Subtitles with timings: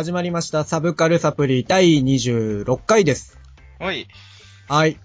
[0.00, 0.64] ー、始まりました。
[0.64, 3.38] サブカルサプリ第26回です。
[3.80, 4.08] おい。
[4.66, 4.98] はい。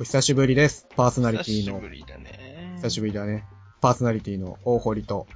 [0.00, 0.86] お久しぶりです。
[0.96, 1.78] パーソナリテ久ィの。
[1.78, 2.72] しぶりだね。
[2.76, 3.44] 久しぶりだね。
[3.82, 5.26] パーソナリティの大堀と。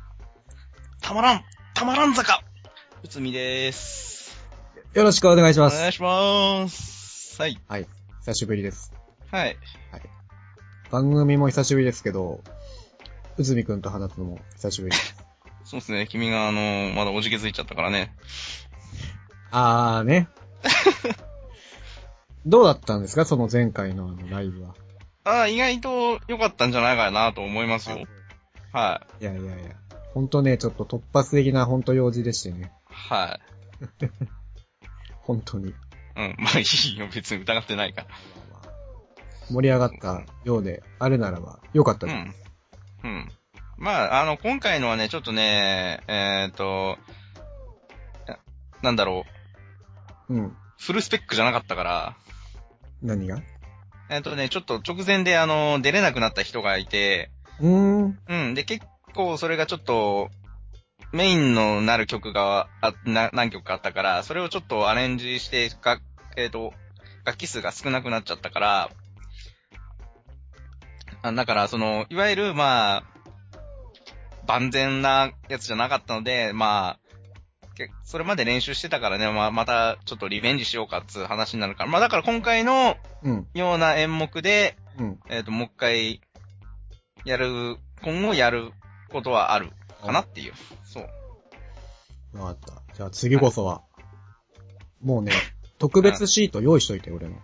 [1.03, 2.43] たまらんたまらん坂
[3.03, 4.37] うつみでーす。
[4.95, 5.79] よろしくお願いしおます。
[5.79, 7.41] 願いしまーす。
[7.41, 7.61] はい。
[7.69, 7.87] はい。
[8.20, 8.95] 久しぶりです。
[9.31, 9.57] はい。
[10.91, 12.41] 番組も久しぶりですけど、
[13.37, 15.22] うずみくんと話すのも久しぶりです。
[15.65, 16.07] そうですね。
[16.09, 18.15] 君があのーまだおじけづいちゃったからね。
[19.51, 20.29] あーね。
[22.47, 23.25] どうだったんですか？
[23.25, 24.75] その前回のあのライブは。
[25.25, 27.98] ああ、意外と良かったんじゃないかなと思いますよ。
[28.73, 29.23] はい。
[29.23, 29.70] いやいやいや。
[30.15, 32.72] ほんとね、ちょっと突発的なほんと用事でしてね。
[32.91, 33.39] は
[35.22, 35.70] 本当に。
[35.70, 35.75] い。
[36.17, 36.37] うん。
[36.39, 37.09] まあいいよ。
[37.15, 38.09] 別に疑ってないから。
[39.50, 42.17] 盛り上がったようであるならば、よかったです。
[42.17, 42.34] うん。
[43.05, 43.33] うん。
[43.78, 46.98] まあ、あの、今回のはね、ちょっとね、えっ、と、
[48.27, 48.39] な
[48.83, 49.25] なんだろ
[50.28, 50.34] う。
[50.34, 50.56] うん。
[50.78, 52.17] フルスペックじゃなかったから、
[53.03, 53.41] 何が？
[54.09, 58.19] えっ、とね、ちょっと直前であの、出れなくなった人がいて、うーん。
[58.28, 58.55] うん。
[58.55, 58.84] で、結
[59.15, 60.31] 構それがちょっと、
[61.12, 65.98] メインのなる曲があな何曲かあったから、それをちょっとアレンジして、が
[66.37, 66.73] えっ、と、
[67.25, 68.91] 楽器数が少なくなっちゃったから、
[71.23, 73.05] あだから、その、いわゆる、まあ、
[74.47, 76.98] 万全なやつじゃなかったので、まあ、
[77.75, 81.91] けそれまで練習してたからね、まあ、またちょっとリベンジしようかっつう話になるから。
[81.91, 83.47] まあ、だから今回のうん。
[83.55, 85.21] ような演目で、うん。
[85.29, 86.21] えっ、と、もう一回、
[87.25, 88.73] やる、今後やる
[89.11, 89.71] ことはある
[90.05, 90.53] かなっていう。
[90.84, 92.39] そう。
[92.39, 92.95] わかった。
[92.95, 93.83] じゃあ次こそは。
[95.00, 95.33] もうね、
[95.78, 97.37] 特別シート用意しといて、俺の。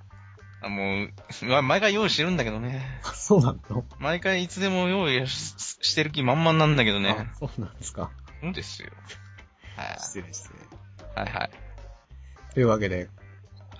[0.61, 1.13] あもう、
[1.47, 3.01] ま毎回用意してるんだけどね。
[3.15, 3.85] そうなの？
[3.99, 7.11] 毎回いつでも用意ししてる気満々なんだけどね。
[7.33, 8.11] あそうなんですか。
[8.41, 8.91] そうですよ。
[9.77, 10.59] は失礼失礼。
[11.23, 11.27] い。
[11.27, 11.51] はいはい。
[12.55, 13.09] というわけで、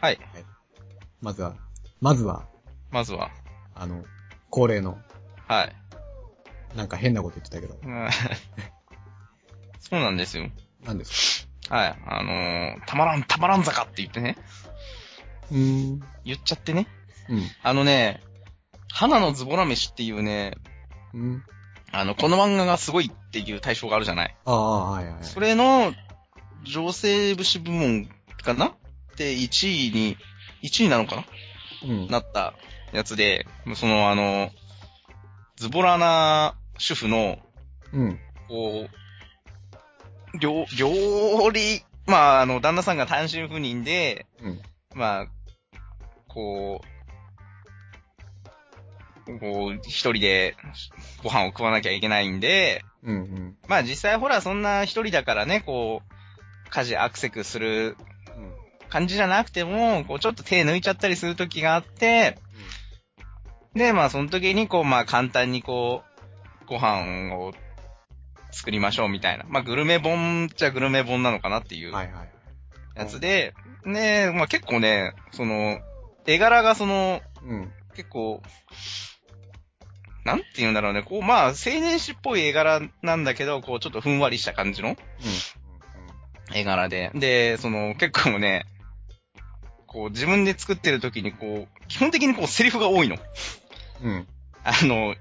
[0.01, 0.19] はい。
[1.21, 1.57] まずは、
[2.01, 2.47] まずは、
[2.91, 3.31] まずは、
[3.75, 4.05] あの、
[4.51, 4.99] 恒例の、
[5.49, 5.75] はい。
[6.77, 8.09] なんか変なこと言ってたけど、うん
[9.81, 10.49] そうなんですよ。
[10.85, 11.99] 何ですはい。
[12.07, 14.37] あのーたまらん、たまらん坂って言ってね。
[15.51, 16.01] 言
[16.35, 16.87] っちゃってね。
[17.29, 17.43] うん。
[17.63, 18.21] あのね、
[18.93, 20.55] 花のズボラ飯っていうね、
[21.15, 21.43] うん。
[21.93, 24.37] あの、この漫画がすごいっていう対象があるじゃない。
[24.45, 25.25] ああ、はいはいはい。
[25.25, 25.93] それの、
[26.65, 28.07] 女性武士部門
[28.43, 28.75] かな？
[29.17, 30.17] で、1位に、
[30.63, 31.25] 1位なのかな？
[31.85, 32.09] うん。
[32.09, 32.55] なった
[32.93, 34.51] やつで、そのあの、
[35.57, 37.39] ズボラな主婦の、
[37.93, 38.19] うん。
[38.49, 38.87] こ
[40.35, 44.61] う、料、料理、まあ、あの、旦那さんが単身赴任で、うん。
[44.95, 45.27] まあ、
[46.39, 46.81] こ
[49.27, 50.55] う、こう、一人で
[51.25, 53.17] ご飯を食わなきゃいけないんで、うん。
[53.17, 53.57] うん。
[53.67, 57.97] まあ実際ほらそんな一人だからね、こう、家事アクセクする
[58.89, 62.39] 感じじゃなくても、こうちょっと手抜いちゃったりする時があって、
[63.75, 66.05] で、まあその時にこう、まあ簡単にこ
[66.63, 67.53] う、ご飯を
[68.53, 69.45] 作りましょうみたいな。
[69.49, 72.29] まあグルメ本っちゃグルメ本なのかなっていうはいはい。
[72.95, 73.55] やつで、
[73.85, 75.81] ねまあ結構ね、その、
[76.27, 77.73] 絵柄がその、うん。
[77.95, 78.43] 結構、
[80.25, 84.97] なんて言うんだろうね、こう、まあ、青年誌っぽい絵柄なんだけど、こう、ちょっとふんわりした感じの
[86.55, 87.11] 絵柄で。
[87.15, 88.67] で、その、結構ね、
[89.87, 93.17] こう、自分で作ってる時に、こう、基本的にこう、セリフが多いの。
[94.03, 94.13] うん。
[94.13, 94.27] うん。
[94.65, 95.17] あの、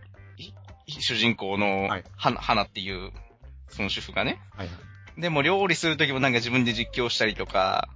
[0.85, 3.11] ひ主人公のはい、花、花っていう、
[3.69, 4.41] その主婦がね。
[4.55, 4.73] はいは
[5.17, 5.21] い。
[5.21, 7.87] でも、料理する時もなんか自分で実況したりとか、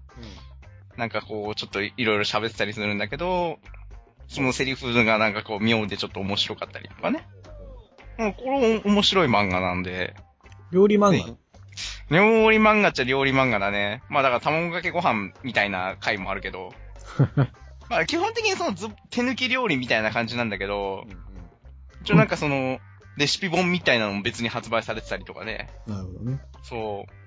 [1.01, 3.57] なんかこう、ちょっといろいろ喋ってたりするんだけど、
[4.27, 7.27] そのセリフがなんかこう、妙でちょっと面白かったりとかね。
[8.19, 10.13] うん、これ面白い漫画なんで、
[10.71, 11.35] 料理漫ぜひ
[12.11, 14.03] 料理漫画っちゃ料理漫画だね。
[14.09, 16.71] まあだから卵かけご飯みたいな回もあるけど、
[17.17, 17.49] 画
[17.89, 21.17] まあ基本的にそのず手抜き料理みたいな感じなんだけどう、ん
[22.03, 22.77] 一応なんかその、
[23.17, 25.67] レシピ本みたいなのも別に発売されてたりとかね。
[25.87, 26.39] なるほどね。
[26.61, 27.20] そう。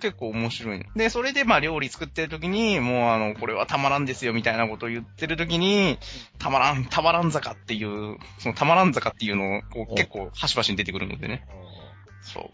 [0.00, 0.84] 結構面白いの。
[0.96, 5.98] で、それでまあ料理作ってる時に、もうあの、これはたまらんですよみたいなことを言ってる時に、
[6.38, 11.44] たまらん、たまらん坂っていう、そのたまらん坂っていうのをこおう結構端々に出てくるのでね。
[12.22, 12.50] そ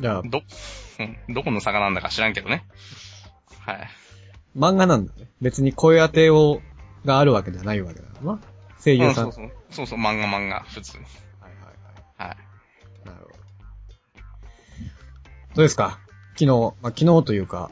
[0.00, 0.42] じゃあう。、ど、
[1.00, 2.64] うん、どこの坂なんだか知らんけどね。
[3.60, 3.88] はい。
[4.56, 5.28] 漫画なんだね。
[5.40, 6.62] 別に声当てを、
[7.04, 8.40] があるわけじゃないわけだな。
[8.82, 9.26] 声優さん。
[9.26, 9.52] うんそうそう。
[9.70, 11.04] そうそう、漫画漫画、普通に。
[11.40, 12.28] はいはいはい。
[12.30, 13.06] はい。
[13.06, 13.34] なるほど。
[15.54, 15.98] どうですか？
[16.38, 17.70] 昨日、まあ、昨日というか、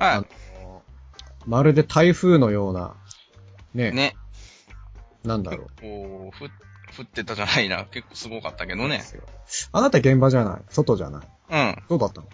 [0.00, 0.82] あはの
[1.46, 2.94] まるで台風のような、
[3.74, 3.94] ね、い。
[3.94, 4.16] ね。
[5.24, 5.80] なんだろう。
[5.80, 6.44] こう、ふ、
[7.00, 7.84] 降ってたじゃないな。
[7.84, 9.02] 結構すごかったけどね。
[9.72, 10.60] あなた現場じゃない？
[10.68, 11.22] 外じゃない？
[11.50, 11.76] うん。
[11.88, 12.26] どうだったの？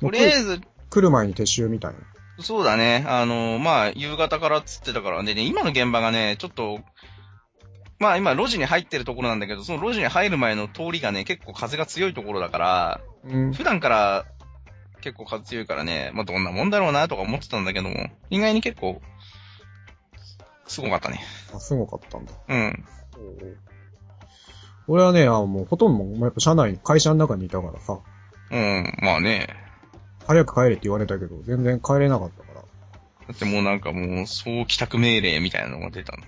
[0.00, 0.60] とりあえず、
[0.90, 1.98] 来る前に撤収みたいな。
[2.42, 3.04] そうだね。
[3.06, 6.80] あの、まあ、夕方からっつってたから、でね、今の現場がね、ちょっと、
[7.98, 13.52] まあ今路地に入ってるところなんだけど、その路地に入る前の通りがね、結構風が強いところだから、うん。
[13.52, 14.24] 普段から
[15.00, 19.00] 結構風強いからね、まあどんなもんだろうなとか思ってたんだけども、意外に結構、
[20.66, 21.20] すごかったね。
[21.54, 22.32] あ、すごかったんだ。
[22.48, 22.84] うん。
[24.86, 27.98] 俺はね、あもうほとんどもうやっぱ社内、会社の中にいたからさ、
[28.50, 29.48] うん、まあね。
[30.26, 32.60] 早く帰れって言われたけど、全然帰れなかったから。
[32.60, 32.64] だ
[33.32, 36.22] ってもうなんかもう、総帰宅命令みたいなのが出たの。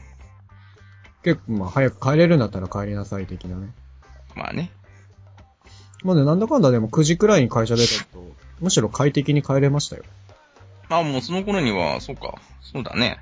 [1.23, 3.73] 結構まあ早く帰れるんだったら帰りなさい的なね。
[4.35, 4.71] まあね。
[6.03, 8.25] まあね、なんだかんだでも9時くらいに会社出たと、
[8.63, 10.05] むしろ快適に帰れましたよ。
[10.89, 12.37] あ、もうその頃には、そうか。
[12.63, 13.19] そうだね。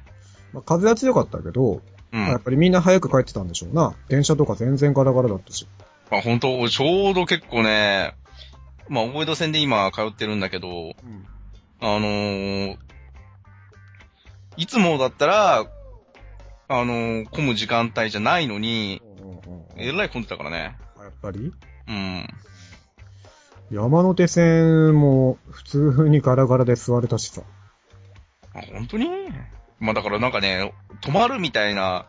[0.52, 1.82] まあ風は強かったけど、
[2.12, 2.20] うん。
[2.20, 3.94] まあやっぱりみんな早く帰ってたんでしょうな。
[4.08, 5.66] 電車とか全然ガラガラだったし。
[6.10, 6.68] まあ本当？
[6.68, 8.14] ちょうど結構ね、
[8.88, 10.94] まあ大江戸線で今通ってるんだけど、うん。
[11.80, 12.76] あのー、
[14.56, 15.66] いつもだったら、
[16.68, 19.00] あのー、混む時間帯じゃないのに、
[19.76, 20.76] えらい混んでたからね。
[20.98, 21.52] やっぱり？
[21.88, 22.28] うん。
[23.70, 27.42] 山手線も普通にガラガラで座れたしさ。
[28.54, 29.08] あ、本当に？
[29.78, 32.06] まあだからなんかね、止まるみたいな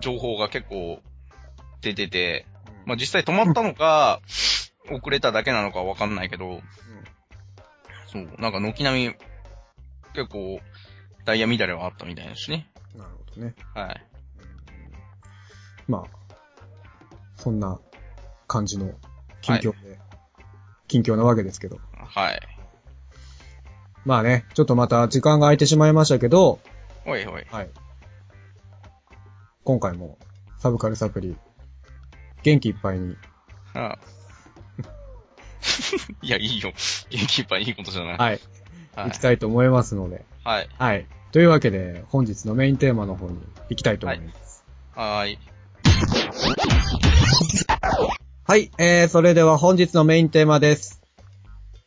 [0.00, 1.00] 情報が結構
[1.80, 2.44] 出てて、
[2.86, 4.20] まあ実際止まったのか、
[4.90, 6.60] 遅れただけなのかわかんないけど、
[8.06, 9.14] そう、なんか軒並み、
[10.14, 10.60] 結構、
[11.24, 12.70] ダイヤ乱れはあったみたいですしね。
[12.96, 13.54] なるほどね。
[13.74, 14.06] はい。
[15.86, 16.04] まあ、
[17.36, 17.78] そんな
[18.46, 18.90] 感じの
[19.42, 19.98] 近況で、
[20.88, 21.78] 近況なわけですけど。
[21.94, 22.40] はい。
[24.04, 26.58] まあね、ちょっとまた時間が空いてしまいましたけど、
[27.06, 27.46] おいおい。
[27.50, 27.70] はい。
[29.64, 30.18] 今回も
[30.58, 31.36] サブカルサプリ、
[32.42, 33.16] 元気いっぱいに、
[33.74, 33.98] ああ
[36.22, 36.72] いや、いいよ。
[37.10, 38.16] 元気いっぱいいいことじゃない。
[38.16, 38.40] はい、はい
[39.06, 39.18] 行き。
[39.20, 40.68] たいと思いますので、はい。
[40.78, 41.06] はい。
[41.32, 43.38] というわけで、本日のメインテーマの方に
[43.68, 44.64] 行きたいと思います。
[44.94, 45.38] はーい。
[48.50, 51.02] はい、えー、それでは本日のメインテーマです。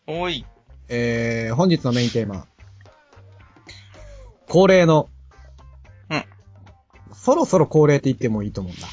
[0.06, 0.46] おい。
[0.90, 2.46] えー、本日のメインテーマ。
[4.48, 5.10] 恒例の。
[6.12, 6.24] うん。
[7.14, 8.88] そろそろ恒例って言ってもいいと思うんだ。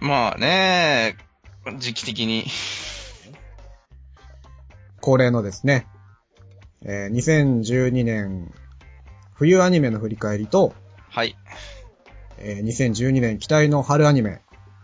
[0.00, 1.16] まあね、
[1.78, 2.44] 時期的に。
[5.00, 5.86] 恒例のですね、
[6.82, 8.52] えー、2012年
[9.34, 10.74] 冬アニメの振り返りと、
[11.08, 11.36] はい。
[12.38, 14.42] えー、2012年期待の春アニメ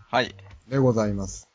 [0.08, 0.32] はい。
[0.68, 1.49] でございます。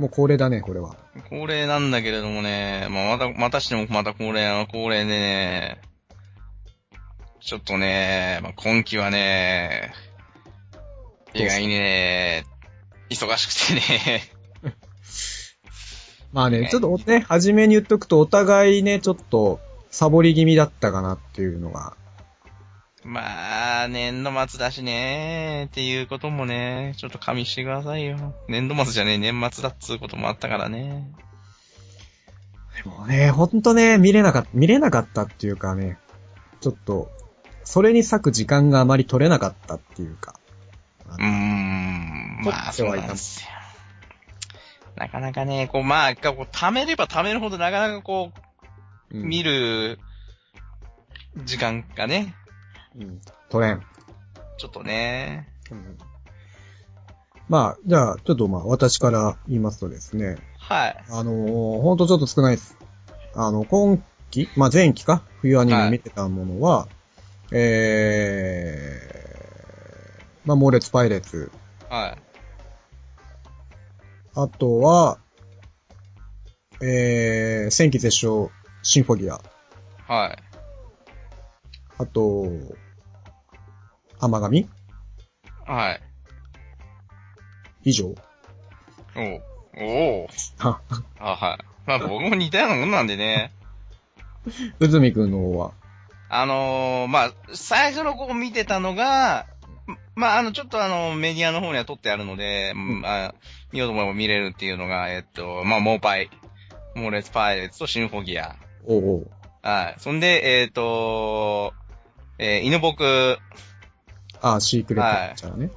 [0.00, 0.06] はい。
[0.06, 0.96] もう恒例だね、これは。
[1.28, 5.80] 恒例なんだけれどもね、まあ、また、またしてもまた恒例は恒例でね、
[7.40, 9.92] ちょっとね、まあ、今期はね、
[11.34, 12.44] 意外にね、
[13.08, 14.22] 忙しくてね、
[16.32, 19.60] まあね、ねちょっとね、初めに言っとくとお互いね、ちょっと
[19.90, 21.96] サボり気味だったかなっていうのが。
[23.02, 28.34] まあ、年度末だしね、っていうこともね、ちょっと加味してくださいよ。
[28.48, 31.10] 年度末じゃねえ、年末だっつうこともあったからね。
[32.76, 35.98] でもね、ほんとね、見れなかった、見れなかったっていうかね、
[36.60, 37.10] ちょっと、
[37.64, 40.34] それに割く時間があまり取れなかったっていうか。
[41.06, 43.48] うーん、まあ、そうなんですよ。
[44.96, 49.98] なかなかね、こう、まあ、こう、貯めれば貯めるほどなかなかこう、うん見る、
[51.44, 52.34] 時間がね、
[52.96, 53.20] うん。
[53.48, 53.82] 取れん。
[54.58, 55.48] ちょっとね、
[57.48, 61.04] まあ、じゃあ、ちょっとまあ、私から言いますとですね、はい。
[61.10, 62.76] あのー、ほんとちょっと少ないです。
[63.34, 65.22] あの、今期まあ、前期か？
[65.40, 66.86] 冬アニメ見てたものは、
[67.50, 71.50] えー、まあ、猛烈パイレーツ。
[71.88, 72.18] はい。
[74.34, 75.18] あとは、
[76.82, 78.50] えー、戦記絶唱
[78.82, 79.40] シンフォギア。
[80.06, 80.38] はい。
[82.00, 82.46] あと、
[84.20, 84.66] 甘神
[85.66, 86.00] はい。
[87.84, 88.14] 以上おう。
[89.76, 90.26] おう。
[90.60, 90.80] あ、
[91.20, 91.64] あ、はい。
[91.84, 93.52] まあ僕も似たようなもんなんでね。
[94.78, 95.72] うずみくんの方は？
[96.30, 99.46] あのー、まあ、最初のこう見てたのが、
[100.14, 103.34] まあ、あの、ちょっとあの、メディアの方には撮ってあるので、んまあ、
[103.72, 106.30] 見ようと思えば見れるっていうのが、えっと、まあ、モーパイ、
[106.94, 108.56] モーレツパイレーツとシンフォギア。
[108.86, 109.30] おうおう。
[109.62, 110.00] はい。
[110.00, 111.74] そんで、えっと、
[112.42, 113.38] えー、犬僕、
[114.40, 115.70] あ、シークレットピッチャーね。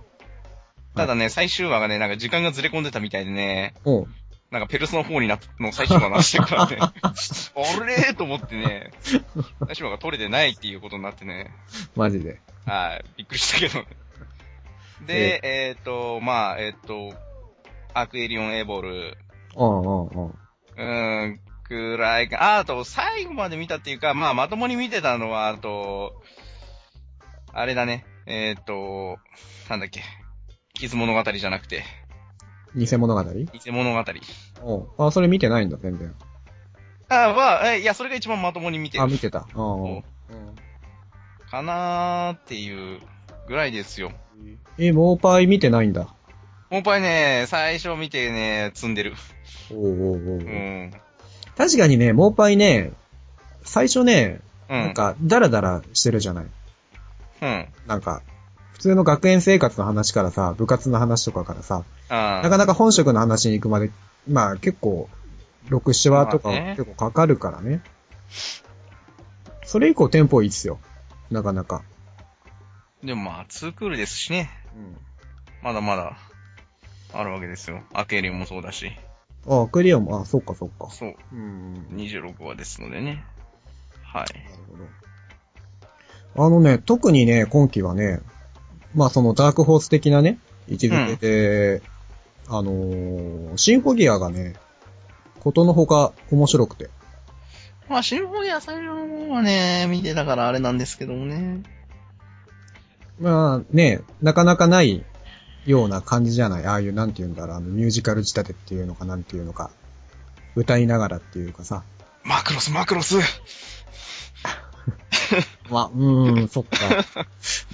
[0.96, 4.08] ただね、最終話がね、なんか時間がずれ込んでたみたいでね、おう。
[4.50, 6.91] なんかペルソナ4になっの最終話なしてるからね、あ
[7.86, 8.93] れーと思ってね、
[9.65, 11.51] 最終話が取れてないっていうことになってね、
[11.98, 12.39] マジで。
[12.65, 13.88] はい、びっくりしたけどね。
[15.05, 17.13] で、えっ、と、まあ、えっ、と、
[17.93, 19.17] アクエリオンエボル、
[19.58, 20.25] うんうんうん。
[20.27, 22.55] うーん、くらいか。
[22.55, 26.22] あ、あと、最後まで見たっていうか、まあ、まともに見てたのは、あと、
[27.53, 28.05] あれだね。
[28.25, 29.17] えっ、と、
[29.69, 30.01] なんだっけ。
[30.74, 31.83] 傷物語じゃなくて、
[32.75, 33.24] 偽物語？
[33.24, 34.03] 偽物語。
[34.63, 36.15] おうあ、それ見てないんだ、全然。
[37.10, 39.12] あ、まあ、えいや、それが一番まともに見てあ、る。
[39.12, 39.39] 見てた。
[39.39, 39.75] ああ。
[39.75, 40.03] う
[41.51, 43.00] かなーっていう
[43.48, 44.12] ぐらいですよ。
[44.79, 46.05] え、モーパイ見てないんだ。
[46.72, 49.13] もう一回ね、最初見てね、積んでる。
[49.72, 50.91] おうおうおううん。
[51.55, 52.93] 確かにね、モーパイね、
[53.62, 54.79] 最初ね、うん。
[54.79, 56.45] なんか、ダラダラしてるじゃない。
[57.44, 57.68] うん。
[57.88, 58.22] なんか、
[58.72, 63.92] 普通の学園生活の話からさ、部活の話とかからさ、あなかなか本職の話に行くまで、
[64.28, 65.10] まあ結構、
[65.68, 67.82] 6、7話とか結構かかるからね。
[69.66, 70.80] それ以降テンポいいっすよ。
[71.30, 71.84] なかなか。
[73.04, 74.50] でもまあ、ツークールですしね。
[75.62, 76.18] まだまだ、
[77.14, 77.84] あるわけですよ。
[77.94, 78.92] アケリオンもそうだし。
[79.48, 80.90] ああ、クリアも、あそっかそっか。
[80.90, 81.16] そう。
[81.34, 81.88] うん。
[81.92, 83.26] 26話ですのでね。
[84.02, 84.24] はい。
[84.50, 85.12] なるほど。
[86.36, 88.20] あのね、特にね、今期はね、
[88.96, 91.82] まあそのダークホース的なね、位置づけで、
[92.48, 94.56] あのーシンフォギアがね、
[95.40, 96.90] ことのほか面白くて。
[97.90, 101.62] まあ、シンフォニア最初の方はね、見てたからあれなんですけどもね。
[103.20, 105.04] まあね、なかなかない
[105.66, 106.66] ような感じじゃない？
[106.66, 109.70] ああいう、なんて言うんだろう、あの、ミュージカル仕立てっていうのか、なんていうのか。
[110.56, 111.84] 歌いながらっていうかさ。
[112.24, 113.18] マクロス、マクロス
[115.70, 116.77] まあ、うーん、そっか。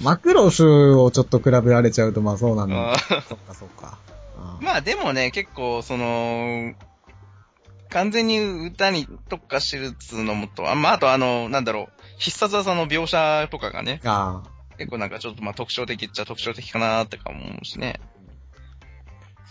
[0.00, 2.92] マクロスをちょっと比べられちゃうと、まあそうなんだ。
[2.94, 3.98] あそっかそっか。
[4.60, 6.74] まあでもね、結構、その、
[7.90, 14.42] 完全に歌に特化してるっつうのもと、あまああとあの、なんだろう、必殺技の描写とかがね、あ
[14.78, 18.00] 結構なんかちょっとまあ特徴的っちゃ特徴的かなーってか思うしね。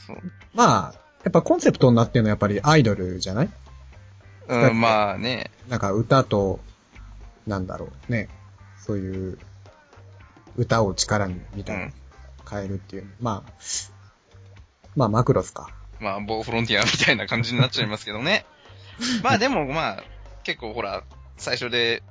[0.08, 0.18] そう。
[0.54, 3.50] まあ、やっぱコンセプトになってるのはやっぱりアイドルじゃない？
[4.48, 5.52] うん、まあね。
[5.68, 6.62] なんか歌と、
[7.50, 8.30] なんだろうね。
[8.78, 9.38] そういう、
[10.56, 11.94] 歌を力に、みたいな、うん
[12.52, 13.08] 変えるっていう。
[13.22, 13.52] まあ、
[14.96, 15.70] まあマクロスか。
[16.00, 18.44] まあ、ボーフロンティアみたいな感じになっちゃいますけどね。
[19.24, 20.04] まあでもまあ、
[20.44, 21.04] 結構ほら、
[21.38, 22.02] 最初で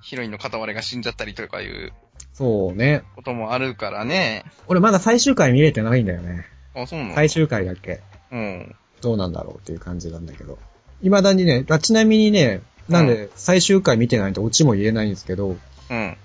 [0.00, 1.92] ヒロインの片割れが死んじゃったりとかいう
[2.32, 3.04] そうね。
[3.14, 4.44] こともあるからね。
[4.66, 6.46] 俺まだ最終回見れてないんだよね。
[6.74, 7.14] あ、そうなの？
[7.14, 8.00] 最終回だけ。
[8.32, 8.74] うん。
[9.02, 10.58] どうなんだろうっていう感じなんだけど。
[11.02, 15.56] 未だにね、あちなみにね、なんで最終回見てないとオチも言えないんですけど、
[15.90, 16.16] うん。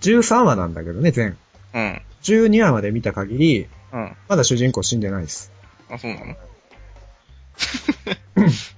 [0.00, 1.36] 13話なんだけどね、全。
[1.74, 2.02] うん。
[2.22, 4.16] 12話まで見た限り、うん。
[4.28, 5.50] まだ主人公死んでないです。
[5.90, 6.36] あ、そうなの？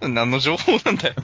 [0.09, 1.15] 何の情報なんだよ。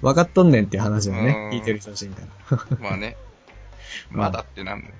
[0.00, 1.54] 分かっとんねんって話だねう。
[1.54, 2.66] ん聞いてる人たちみたいな。
[2.80, 3.16] まあね。
[4.10, 4.92] まだってなんだよ。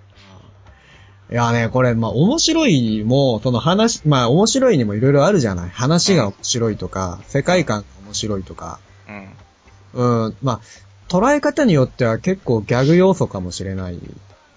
[1.29, 5.71] いやね、これ、まあ、面白いも、その話、まあ、面白いにもいろいろあるじゃない。
[5.71, 8.79] 話が面白いとか、世界観が面白いとか。
[9.09, 10.27] うん。
[10.27, 10.61] うん、まあ、
[11.09, 13.99] 捉え方によっては結構ギャグ要素かもしれない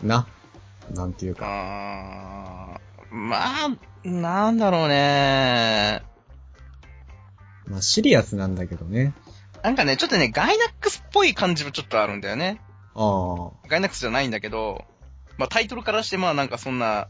[0.04, 0.28] な。
[0.94, 1.46] なんていうか。
[1.46, 3.70] あー、まあ、
[4.04, 6.04] なんだろうね。
[7.68, 9.14] まあ、シリアスなんだけどね。
[9.64, 12.60] なんかね、ちょっとね、ガイナックスっぽい感じもちょっとあるんだよね。
[12.96, 13.68] ああ。
[13.68, 14.86] ガイナックスじゃないんだけど、
[15.38, 17.08] まあタイトルからしてまあなんかそんな、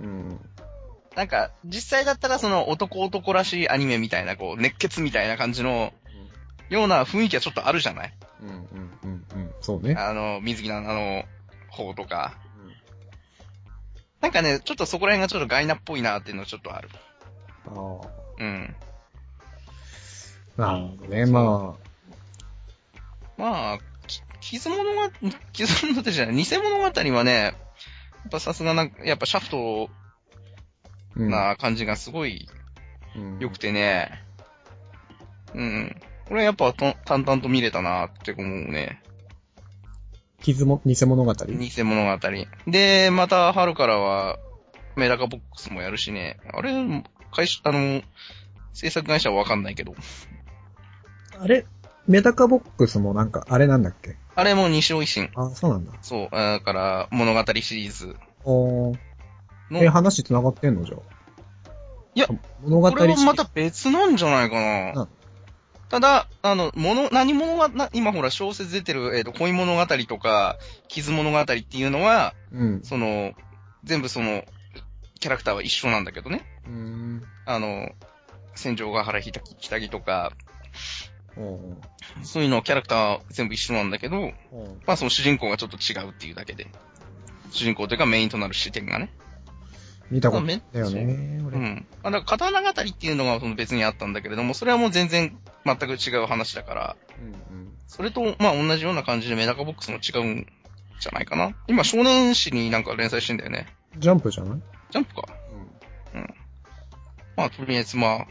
[0.00, 0.40] うん。
[1.16, 5.92] なんか実際だったらその男男らしいアニメみたいなこう熱血みたいな感じの
[6.70, 8.12] ような雰囲気はちょっとあるじゃない？
[8.40, 9.54] うん、うん、うん、うん。
[9.60, 9.94] そうね。
[9.98, 11.24] あの、水着のあの、
[11.68, 12.38] 方とか。
[14.20, 16.88] なんかね、ちょっとそこら辺がちょっとガイナっぽいなっていうのはちょっとある。
[17.66, 18.08] ああ。
[18.38, 18.76] うん。
[20.56, 21.74] なるほどね、ま
[23.38, 25.10] まあ、き傷物が、
[25.52, 26.84] 傷物語 じゃない、偽物語
[27.16, 27.54] はね、やっ
[28.30, 31.16] ぱさすがなんか、やっぱシャフトあ。
[31.16, 31.30] うん。
[31.30, 32.48] な感じがすごい
[33.16, 34.22] うん良くてね。
[35.54, 36.00] うん。
[36.30, 39.02] これやっぱと淡々と見れたなって思うね。
[40.40, 41.34] 傷も、偽物語？
[41.34, 42.18] 偽物語。
[42.68, 44.38] で、また春からは、
[44.94, 46.38] メダカボックスもやるしね。
[46.54, 46.72] あれ、
[47.32, 48.02] 会社、あの、
[48.72, 49.94] 制作会社はわかんないけど。
[51.38, 51.66] あれ
[52.06, 54.16] メダカボックスもなんか、あれなんだっけ？
[54.36, 55.30] あれも西尾維新。
[55.34, 55.92] あ、そうなんだ。
[56.00, 56.28] そう。
[56.30, 58.96] だから、物語シリーズおー。
[59.70, 59.82] の。
[59.82, 61.00] え、話繋がってんのじゃあ？
[62.14, 62.26] いや、
[62.62, 65.08] 物語これはまシた別なんじゃないかうんな。
[65.90, 70.56] ただ、あの、もの、何物が、な今ほら小説出てる、えっ、と、恋物語とか、
[70.88, 72.80] 傷物語っていうのは、うん。
[72.84, 73.32] その、
[73.82, 74.44] 全部その、
[75.18, 76.46] キャラクターは一緒なんだけどね。
[76.66, 77.22] うーん。
[77.44, 77.90] あの、
[78.54, 80.32] 戦場ヶ原ひたき、ひたぎとか、
[82.22, 84.32] そういうのキャラクターは全部一緒なんだけど、
[84.86, 86.68] まあその主人公がちょっと違うっていうだけで。
[87.50, 89.10] 主人公というかメインとなる視点がね。
[90.10, 91.56] 見たことまあめだよね、俺。
[91.56, 91.86] うん。
[92.02, 100.46] まあ、だから刀語りっていうのがその別にあったんだけれども、それはもう全然全く違う話だから、うんそれと、まあ同じような感じでメダカボックスも違うん
[101.00, 101.56] じゃないかな。
[101.66, 103.66] 今少年誌になんか連載してんだよね。
[103.98, 104.60] ジャンプじゃない？
[104.90, 105.22] ジャンプか。
[107.36, 108.26] まあとりあえずまあ、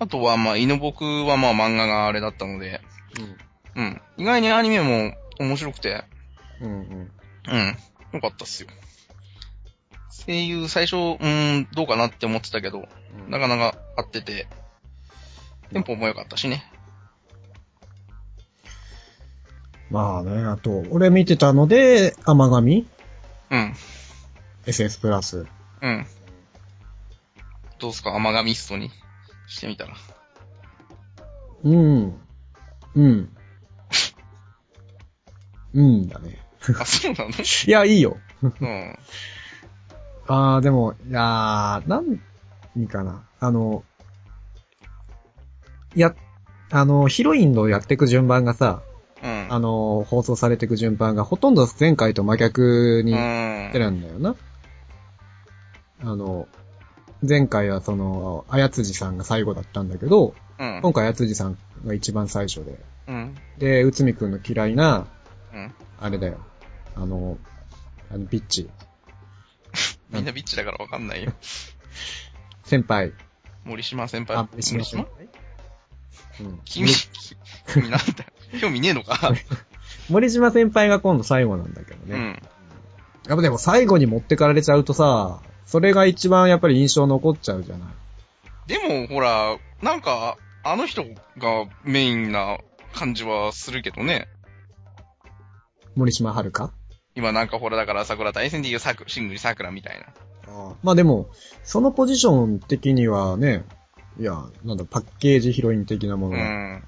[0.00, 2.80] あとはまあ犬僕はまあ漫画があれだったので、
[3.76, 4.00] うん。
[4.16, 6.04] 意外にアニメも面白くて、
[6.60, 6.70] うん。
[6.70, 7.10] うんうん。
[7.52, 7.76] うん。
[8.14, 8.68] よかったっすよ。
[10.26, 12.88] 声優最初、うーん、どうかなって思ってたけど、
[13.28, 14.46] なかなか合ってて、
[15.72, 16.64] テンポも良かったしね。
[19.90, 22.86] まあね、あと、俺見てたので、甘神？
[23.50, 23.74] うん。
[24.66, 25.46] ?SS プラス。
[25.82, 26.06] うん。
[27.78, 28.14] どうすか？
[28.14, 28.90] 甘がミストに？
[29.48, 29.94] してみたら。
[31.64, 32.20] うん。
[32.94, 33.36] うん。
[35.74, 36.38] うんだね。
[36.78, 37.30] あ、そうなの？
[37.30, 38.16] いや、いいよ。
[38.42, 38.98] うん。
[40.30, 42.20] ああ、でも、いやー、なん
[42.76, 43.24] にかな。
[43.40, 43.84] あの、
[45.96, 46.14] や、
[46.70, 48.80] あの、ヒロインのやっていく順番がさ、
[49.24, 49.46] うん。
[49.48, 53.16] あの、放送されていく順番がほとんど前回と真逆にっ
[53.72, 53.80] てん。
[53.80, 54.36] るんだよな。
[56.04, 56.46] あの、
[57.28, 60.78] 前回はその、あやつじさんが最後だったんだけど、うん。
[60.80, 62.78] 今回あやつじさんが一番最初で。
[63.08, 63.34] うん。
[63.58, 65.08] で、うつみくんの嫌いな、
[65.52, 65.74] うん。
[65.98, 66.38] あれだよ。
[66.94, 67.36] あの、
[68.12, 68.70] あの、ビッチ。
[70.12, 71.32] みんなビッチだからわかんないよ。
[72.64, 73.12] 先輩。
[73.64, 74.38] 森島先輩。
[74.38, 75.06] あ、森島先輩
[76.40, 76.60] うん。
[76.64, 76.88] 君、
[77.66, 78.00] 君なんだ
[78.60, 79.32] 興味ねえのか？
[80.08, 82.14] 森島先輩が今度最後なんだけどね。
[82.14, 82.42] うん。
[83.28, 87.88] やっぱでも最後に持ってかれちゃうとさ、それが一番やっぱり印象残っちゃうじゃない。
[88.66, 91.04] でも、ほら、なんか、あの人
[91.38, 92.58] がメインな
[92.92, 94.28] 感じはするけどね。
[95.96, 96.50] 森島遥？
[96.50, 96.72] か
[97.14, 100.06] 今なんかほら、だから桜大戦でいうさく、シングル桜みたいな。
[100.82, 101.28] まあでも、
[101.64, 103.64] そのポジション的にはね、
[104.18, 106.84] いや、なんだ、パッケージヒロイン的なもうのが、ん。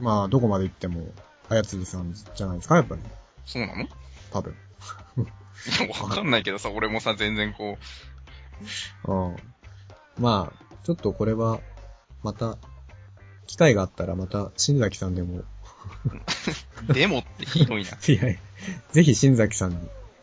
[0.00, 1.06] まあどこまで行っても、
[1.48, 3.00] あやつじさんじゃないですか、やっぱり。
[3.44, 3.82] そうなの？
[3.82, 3.88] い
[4.32, 4.54] 多分。
[5.80, 7.78] や、 わかんないけどさ、俺もさ、全然こ
[9.06, 9.36] うん。
[10.18, 11.60] まあ、ちょっとこれは、
[12.22, 12.58] また、
[13.46, 15.44] 機会があったらまた、新崎さんでも、う、
[16.92, 17.90] でもってひどいな。
[17.90, 18.38] いやいや
[18.92, 19.76] ぜひ新崎さんに、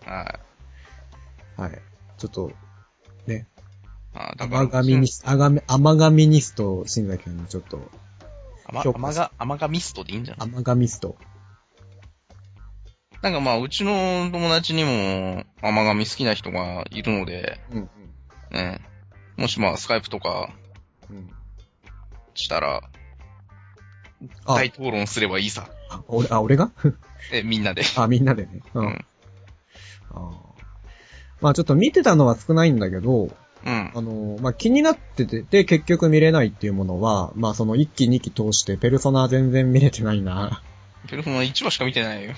[0.05, 0.39] は
[1.57, 1.61] い。
[1.61, 1.81] はい。
[2.17, 2.51] ちょっと、
[3.27, 3.47] ね、
[4.13, 7.89] あだから甘神ニス、あがめ、甘神ニスト新崎さんにちょっと、
[8.65, 10.49] 甘、甘が、甘がミストでいいんじゃない？
[10.49, 11.15] 甘神スト。
[13.21, 17.89] なんかまあ、うちの友達にも甘神好きな人がいるので、うん、
[18.51, 18.81] ね。
[19.37, 20.49] もしまあ、スカイプとか
[21.09, 21.17] うん。
[21.17, 21.29] うん。
[22.33, 22.81] したら、
[24.45, 25.69] あ、大討論すればいいさ。
[25.89, 26.71] あ俺、あ、俺が？
[27.31, 27.83] え、みんなで。
[27.95, 28.61] あ、みんなでね。
[28.73, 28.79] う。
[28.79, 29.05] うんん。
[30.11, 30.53] あー
[31.41, 33.29] まあちょっと見てたのは少ないんだけど、
[33.65, 33.91] うん。
[33.93, 40.61] あの、まあ気になってて、で、結局見れないっていうものは、まあその1期2期通して、ペルソナ全然見れてないな。
[41.09, 42.33] ペルソナ1話しか見てないよ。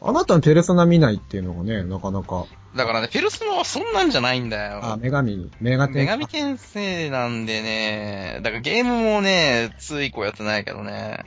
[0.00, 2.46] あなたのペルソナ見ないっていうのがね、なかなか。
[2.76, 4.80] だからね、ペルソナはそんなんじゃないんだよ。
[4.82, 11.24] あ、女神、女神女神転生なんでね、だからゲームもね、2以降やってないけどね。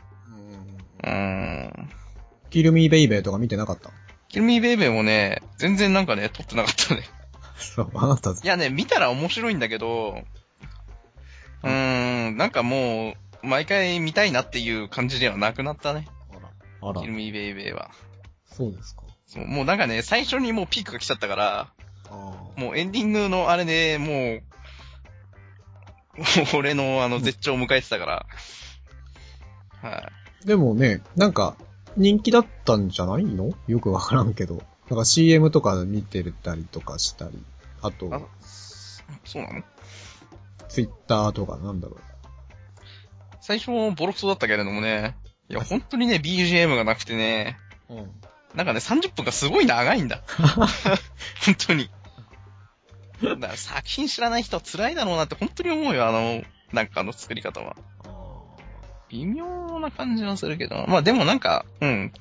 [1.03, 1.89] うんうーん。
[2.49, 3.91] キルミーベイベーとか見てなかった？
[4.29, 7.03] キルミーベイベーもね、全然なんかね、撮ってなかったね。
[7.57, 10.21] そう、あなた、いやね、見たら面白いんだけど、
[11.63, 16.07] うーん、なんかもう、毎回見たいなっていう感じではなくなったね。
[16.81, 17.89] あらキル、ミーベイベーは。
[18.45, 19.03] そうですか。
[19.25, 21.67] そうもうなんかね、最初にもうピークが来ちゃったから、
[22.09, 22.11] あ
[22.55, 24.43] もうエンディングのあれでもう、
[26.17, 28.25] もう俺のあの絶頂を迎えてたから、
[29.81, 30.11] は
[30.43, 30.47] い。
[30.47, 31.55] でもね、なんか、
[31.97, 33.51] 人気だったんじゃないの？
[33.67, 34.61] よくわからんけど。
[34.89, 37.43] なんか CM とか見てたりとかしたり、
[37.81, 38.21] あと、あ、
[39.25, 39.63] そうなの
[40.69, 41.97] ？Twitter とかなんだろ
[43.41, 45.17] 最初ボロクソだったけれどもね、
[45.49, 47.57] いや本当にね、BGM がなくてね、
[47.89, 47.95] う。
[47.95, 48.11] うん。
[48.55, 50.23] なんかね、30分がすごい長いんだ。
[51.45, 51.89] 本当に。
[53.21, 57.75] だから作品知らない人は辛いだろうなって本当に思うよ、あの、なんかあの作り方は。
[59.09, 60.85] 微妙な感じはするけど。
[60.87, 62.13] まあでもなんか、うん。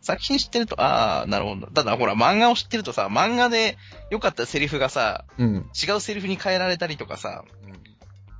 [0.00, 1.68] 作品知ってると、ああ、なるほど。
[1.68, 3.78] ただほら、漫画を知ってるとさ、漫画で
[4.10, 5.70] 良かったセリフがさ、うん。
[5.74, 7.44] 違うセリフに変えられたりとかさ、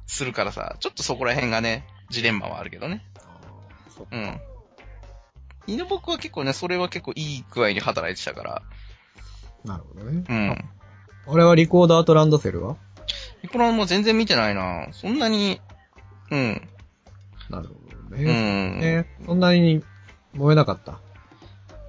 [0.06, 3.04] するからさ、ちょっとそこら辺がね、ジレンマはあるけどね。
[3.96, 4.40] そうん。
[5.68, 8.62] 犬僕は結構ね、それは結構いい具合に働いてたから。
[9.64, 10.24] なるほどね。
[10.28, 10.64] うん。
[11.28, 12.76] 俺はリコーダーとランドセルは？
[13.44, 15.60] ニコランも全然見てないなそんなに、
[16.32, 16.68] うん。
[17.52, 18.78] なるほどうね。
[18.78, 18.80] ん。
[18.80, 19.84] ね、そんなに
[20.32, 21.00] 燃えなかった。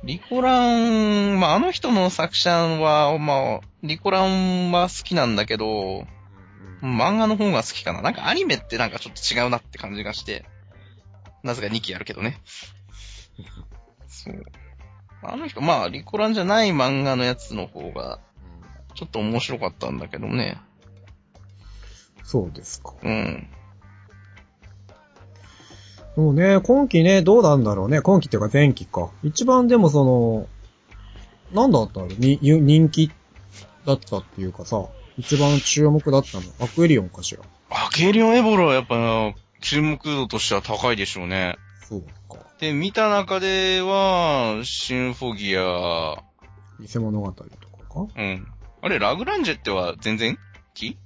[0.04, 6.06] リコラン、まあ、あの人の作者は、まあ、リコランは好きなんだけど、
[6.82, 8.02] 漫画の方が好きかな。
[8.02, 10.46] なんかアニメってなんかちょっと違うなって感じがして。
[11.42, 12.42] なぜか2期やるけどね。
[14.08, 14.44] そう。
[15.24, 18.20] あの人、まあ、リコランじゃない漫画のやつの方が、
[18.96, 20.60] ちょっと面白かったんだけどね。
[22.24, 22.94] そうですか。
[23.02, 23.48] うん。
[26.16, 28.02] でもね、今期ね、どうなんだろうね。
[28.02, 29.10] 今期っていうか前期か。
[29.24, 30.48] 一番でもその、
[31.52, 32.08] なんだったの？
[32.08, 33.12] に、ゆ人気
[33.86, 34.86] だったっていうかさ、
[35.18, 37.44] 一番注目だったの、アクエリオンかしら？
[37.70, 41.58] アケリオンエボロはやっぱ、注目度としては高いでしょうね。
[41.90, 42.38] そうか。
[42.60, 46.18] で、見た中では、シンフォギア、
[46.80, 47.50] 偽物語とか
[47.92, 48.08] か？
[48.16, 48.48] うん。
[48.82, 50.38] あれ、ラグランジェっては全然？
[50.76, 50.98] 期？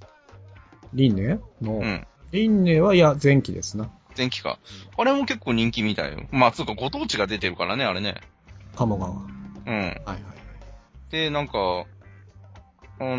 [0.92, 2.06] リンネの、うん。
[2.30, 3.90] リンネはいや、前期ですな。
[4.18, 4.58] 前期か。
[4.96, 6.26] あれも結構人気みたいよ。
[6.32, 8.16] まあ、つうか、ご当地が出てるからね、あれね。
[8.74, 9.10] 鴨川。
[9.10, 9.22] はい
[9.66, 9.74] うん。
[10.04, 10.18] はい。
[11.10, 11.86] で、なんか、
[13.00, 13.16] あの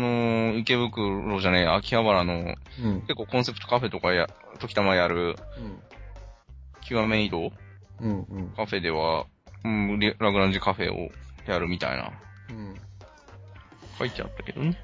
[0.52, 3.00] ー池袋じゃねえ、秋葉原の、うん。
[3.02, 5.36] 結構コンセプトカフェとかや、時たまやる、
[6.82, 7.50] 極め移動
[8.00, 8.26] うん。
[8.30, 8.52] うん。
[8.56, 9.26] カフェでは、
[9.64, 11.10] うん、リラグランジカフェを
[11.46, 12.12] やるみたいな、
[12.50, 12.74] うん。
[13.98, 14.76] 書いてあったけどね。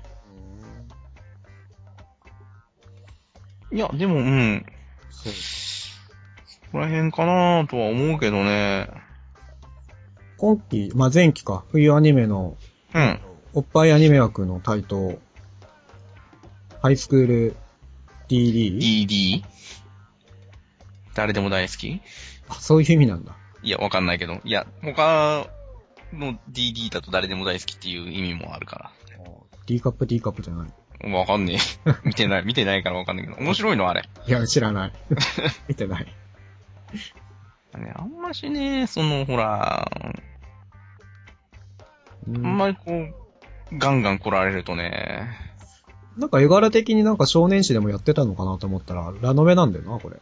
[3.73, 4.65] いや、でも、うん、
[5.11, 5.33] そう。
[6.77, 8.91] ここら辺かなとは思うけどね。
[10.37, 11.65] 今期、まあ、前期か。
[11.73, 12.59] 冬アニメの、
[12.93, 13.19] うん。
[13.55, 15.19] おっぱいアニメ枠の台頭。
[16.83, 17.57] ハイスクール
[18.29, 18.77] DD?
[18.77, 19.43] DD?
[21.15, 22.03] 誰でも大好き？
[22.51, 23.35] あ、そういう意味なんだ。
[23.63, 24.39] いや、わかんないけど。
[24.45, 25.47] いや、他
[26.13, 28.93] の DD だと誰でも大好きっていう意味もあるか
[29.65, 30.69] D カップ D カップじゃない。
[31.01, 31.09] ら。
[31.19, 31.93] わかんねえ。
[32.05, 33.39] 見てない、見てないからわかんないけど。
[33.41, 34.07] 面白いのあれ。
[34.27, 34.93] いや、知らない。
[35.69, 36.07] 見てない。
[37.79, 39.91] ね、あんましね、その、ほら、
[42.29, 43.15] うんあんまりこう、
[43.79, 45.29] ガンガン来られるとね、
[46.17, 50.17] なんか絵柄的になんか少年誌でもやってたのかなと思ったら、ラノベなんだよな、これ。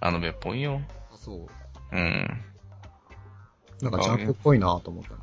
[0.00, 0.80] あのべっぽいよ。
[1.12, 1.48] あ、そう。
[1.92, 2.42] うん。
[3.80, 5.10] なんかジャンプっぽいなと思った。
[5.10, 5.16] い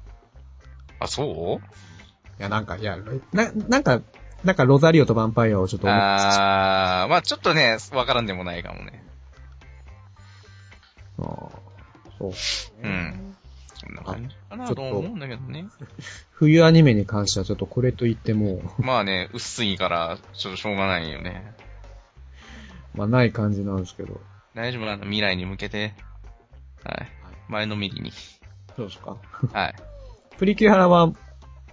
[0.99, 2.41] あ、そう？
[2.41, 2.97] や、なんか、いや、
[3.34, 4.02] な、なんか、
[4.43, 9.04] なんかロザリオとヴァンパイアをちょっと思ってあー、まあちょっとね、わからんでもないかもね。
[11.19, 11.52] あー
[12.17, 12.32] そう。
[12.84, 13.36] うん。
[13.73, 15.65] そんな感じかなと思うんだけどね。
[16.32, 21.54] 冬アニメに関してはちょっとこれといっても、まあね、薄いから、ちょっとしょうがないよね。
[22.93, 24.21] まあない感じなんですけど。
[24.56, 25.93] 大丈夫なの未来に向けて。
[26.84, 27.08] はい。
[27.49, 28.12] 前のめりに。
[28.76, 29.17] そうですか。
[29.52, 29.76] はい。
[30.38, 31.12] プリキュアラは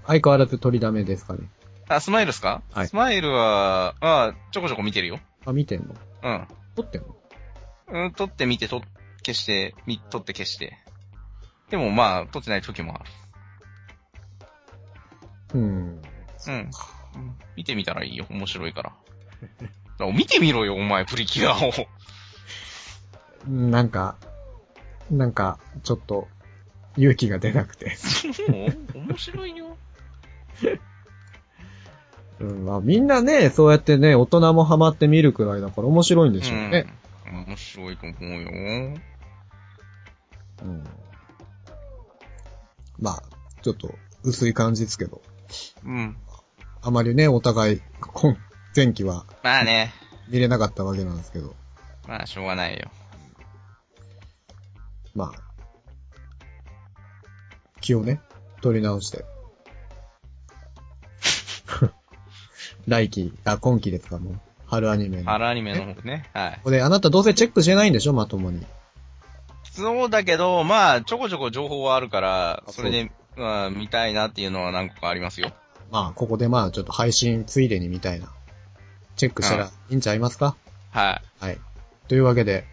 [0.07, 1.41] 相変わらず取りだめですかね。
[1.89, 2.63] あ、スマイルっすか？
[2.73, 5.19] はいスマイルは、あちょこちょこ見てるよ。
[5.45, 5.95] あ、見てんの？
[6.23, 6.47] うん。
[6.75, 7.17] 撮ってんの？
[7.89, 8.83] うん、撮ってみて、撮、
[9.23, 10.79] 消して、み、撮って消して。
[11.71, 13.05] でもまあ、撮ってない時もある。
[15.55, 15.61] うん。
[15.63, 16.01] うん。
[16.47, 16.71] うん
[17.57, 18.27] 見てみたらいいよ。
[18.31, 18.93] 面白いから。
[19.43, 19.57] だ
[19.99, 21.73] から見てみろよ、お前、プリキュアを。
[23.49, 24.17] なんか、
[25.11, 26.29] なんか、ちょっと、
[26.97, 27.97] 勇気が出なくて。
[28.95, 29.77] 面白いよ。
[32.41, 36.87] うん、まあみんなね、そうやってね、大人もハマって見るくらいだから面白いんでしょうね。
[36.87, 37.10] うん。
[37.31, 38.51] 面白いと思うよ。
[40.63, 40.85] うん。
[42.99, 43.23] まあ、
[43.63, 45.23] ちょっと、薄い感じですけど。
[45.85, 46.17] うん。
[46.83, 48.37] あまりね、お互い、今、
[48.75, 49.93] 前期はまあね。
[50.29, 51.55] 見れなかったわけなんですけど。
[52.07, 52.91] まあ、しょうがないよ。
[55.15, 55.51] まあ、
[57.81, 58.21] 気をね、
[58.61, 59.25] 取り直して。
[62.87, 64.41] 来期、あ、今期ですか、もう。
[64.71, 65.25] 春アニメの。
[65.25, 66.31] こ春アニメの方ね。
[66.33, 66.61] はい。
[66.63, 68.13] こで、あなたどうせチェックしてないんでしょ？
[68.13, 68.65] まともに。
[69.73, 75.53] そうだけど、まあ、ちょこちょこ情報はあるから、あそれで、まあ、見たいなっていうのは何個かありますよ。
[75.91, 78.29] まあ、ここでまあ、ちょっと配信ついでにみたいな。
[79.17, 80.57] チェックしたらいいんちゃいますか？
[80.93, 81.45] はい。
[81.45, 81.59] はい。
[82.09, 82.65] というわけで、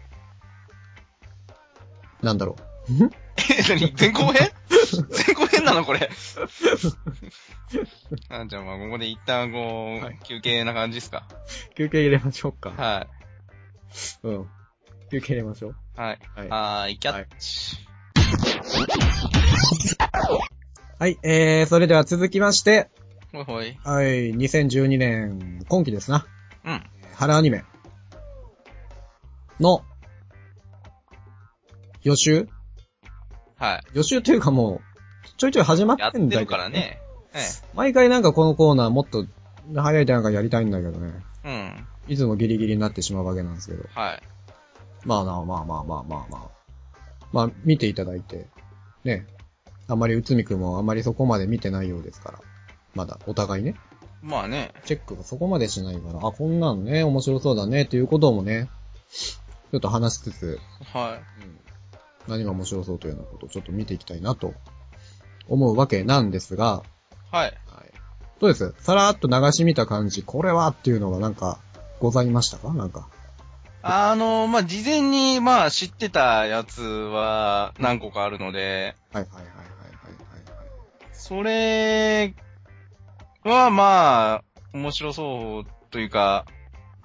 [2.22, 2.56] なんだろ
[2.88, 2.92] う？
[2.92, 3.10] んえ、
[3.68, 3.92] 何？
[3.98, 4.50] 前後編？
[5.26, 6.10] 前後編なのこれ。
[8.30, 11.26] あじゃあまあ、ここで一旦こう、はい休憩な感じですか。
[11.74, 12.70] 休憩入れましょうか。
[12.70, 13.06] は
[14.22, 14.48] うん。
[15.10, 15.70] 休憩入れましょう。
[15.70, 15.74] い。
[15.96, 16.18] はい。
[16.34, 17.76] はいはーい、キャッチ。
[20.98, 22.90] はい、えー、それでは続きまして、
[23.32, 23.78] ほいほい。
[23.84, 26.26] はい、2012年、今期ですな。
[26.64, 26.82] うん。
[27.14, 27.64] 春アニメ
[29.60, 29.82] の
[32.02, 32.48] 予習
[33.58, 34.80] は予習というかも
[35.26, 35.98] う、ちょいちょい始まい。
[35.98, 36.68] やっててっんだけど、るから。
[36.68, 37.00] ね。
[37.34, 37.38] え
[37.74, 39.26] 毎回なんかこのコーナーもっと
[39.74, 41.12] 早い段階やりたいんだけどね。
[41.44, 41.48] え。
[41.48, 42.12] うん。
[42.14, 43.84] いつもギリギリになってしまうわけなんですけど。
[43.94, 44.22] はい。
[45.04, 46.48] まあまあまあまあまあまあまあ。
[47.32, 48.46] まあ見ていただいて、
[49.04, 49.26] ね。
[49.88, 52.40] あまり内海くんもあまりそこまで見てないようですから。
[52.94, 53.74] まだ、お互いね。
[54.22, 54.72] まあね。
[54.84, 58.68] チェックがそこまでしないから、あ、こんなのね、面白そうだね、ということもね、
[59.70, 60.58] ちょっと話しつつ、
[60.92, 61.67] はうん
[62.26, 64.54] 何が面白そうというようなことをちょっと見ていきたいなと
[65.48, 66.82] 思うわけなんですが、
[67.32, 67.36] い。
[67.36, 67.44] はい。
[67.44, 67.54] はい。
[68.40, 68.74] どうです？
[68.80, 71.58] さらっと流し見た感じ、これはっていうのがなんか、
[72.00, 72.72] ございましたか？
[72.72, 73.08] なんか。
[73.82, 79.68] あの、まあ、事前に、まあ、知ってたやつは何個かあるので、はいはいはいはいはい
[81.12, 82.34] それ
[83.44, 86.44] は、まあ、面白そうというか、は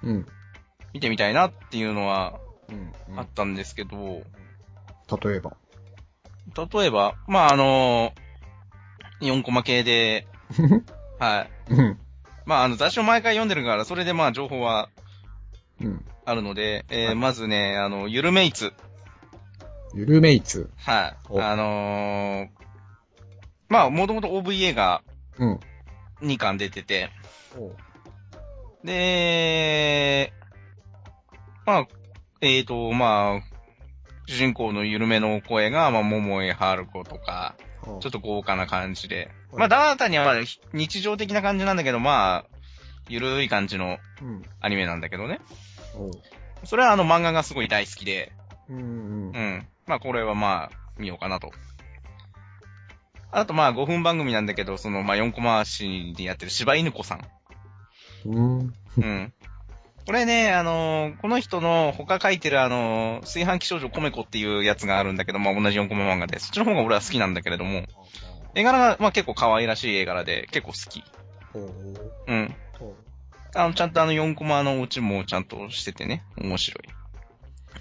[0.02, 0.06] い。
[0.06, 0.26] うん。
[0.92, 3.18] 見てみたいなっていうのはうん、うん。
[3.18, 4.22] あったんですけど、
[5.10, 5.56] 例えば。
[6.56, 8.12] 例えば、まあ、あの、
[9.20, 10.26] 4コマ系で、
[11.18, 11.72] はい。
[11.72, 11.98] うん。
[12.46, 14.88] まあ、あの、雑誌を毎回読んでるから、それでまあ、情報は
[15.80, 16.04] うん。
[16.24, 18.72] あるので、えーはいまずね、あの、ゆるめいつ。
[19.94, 20.70] ゆるめいつ。
[20.76, 21.16] はい。
[21.28, 22.48] おあのー
[23.68, 25.02] まあ、もともと OVA が
[25.38, 25.60] うん。
[26.22, 27.10] 2巻出てて、
[28.84, 30.32] で、
[31.66, 31.88] まあ、
[32.40, 33.53] えっ、と、まあ、
[34.26, 37.54] 主人公の緩めの声が、まあ、桃江春子とか、
[38.00, 39.16] ちょっと豪華な感じで。
[39.16, 39.28] はい
[39.60, 40.34] まあ、ダータにはまあ
[40.72, 42.44] 日常的な感じなんだけど、まあ、
[43.08, 44.42] ゆるい感じのうん。
[44.60, 45.40] アニメなんだけどね。
[45.96, 46.10] おう
[46.64, 48.32] それはあの漫画がすごい大好きで、
[48.68, 49.38] うんうんう。
[49.38, 49.66] ん。
[49.86, 51.52] まあ、これはまあ、見ようかなと。
[53.30, 57.20] あとまあ、5分番組なんだけど、その、まあ、4コマ足でやってる柴犬子さん。
[58.26, 58.74] うん。
[58.96, 59.32] うん。
[60.06, 67.84] これね、あのーこの人の他書いてるあのー炊飯器少女コメコっていうやつがあるんだけど、まあ同じ4コマ漫画で、そっちの方が俺は好きなんだけれども、
[68.54, 71.02] 絵柄が、まあ結構可愛らしい絵柄で、結構好き。
[71.54, 71.72] おう
[72.28, 72.54] うん。
[73.54, 76.88] あの、ちゃんとあの4コマのオチもちゃんとしててね、面白い。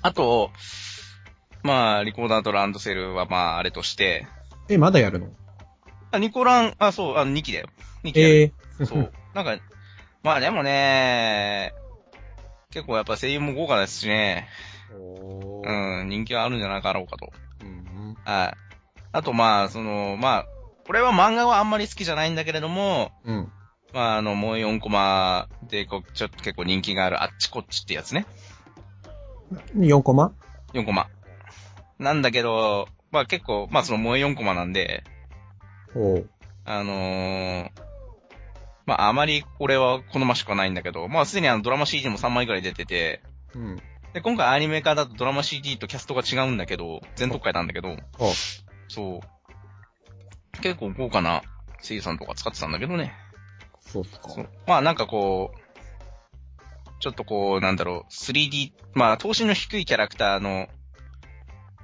[0.01, 0.51] あと、
[1.63, 4.27] まあ、リコーダーとランドセルはまあ、あれとして、
[4.69, 5.27] え、まだやるの？
[6.11, 7.67] あ、ニコラン、あ、そう、あの、2期だよ。
[8.03, 8.19] 2期。
[8.21, 9.11] ええそう。
[9.33, 9.57] なんか、
[10.23, 11.73] まあでもね、
[12.73, 14.47] 結構やっぱ声優も豪華ですしね、
[14.91, 17.31] おうーん、人気はあるんじゃなかろうかと。
[17.61, 18.17] うん。
[18.25, 18.53] はい。
[19.11, 20.45] あとまあ、その、まあ、
[20.87, 23.51] これは漫画はあんまり好きじゃないんだけれども、うん。
[23.93, 28.25] まあ、あの、もう4コマで、こう、ちょっと結構人気があるあっちこっちってやつね。
[29.77, 30.33] 4コマ
[30.73, 31.07] ？4コマ。
[31.99, 35.03] なんだけど、まあ結構、まあその萌え4コマなんで、
[35.95, 36.29] おう
[36.65, 37.69] あのー、
[38.85, 43.21] まああまり俺は好ましくはないんだけど、まあすでにあのドラマ CD も3枚くらい出てて、
[43.55, 43.75] うん。
[44.13, 48.31] で、今回アニメ化だとドラマ CD とキャストが違うんだけど、全特会なんだけど、お
[48.87, 50.61] そう。
[50.61, 51.41] 結構豪華な
[51.81, 53.13] 声優さんとか使ってたんだけどね。
[53.79, 54.29] そうっすか。
[54.67, 55.63] まあなんかこう、
[57.03, 60.69] ちょっとこう、なんだろう、3D、まあ、等身の低いキャラクターの、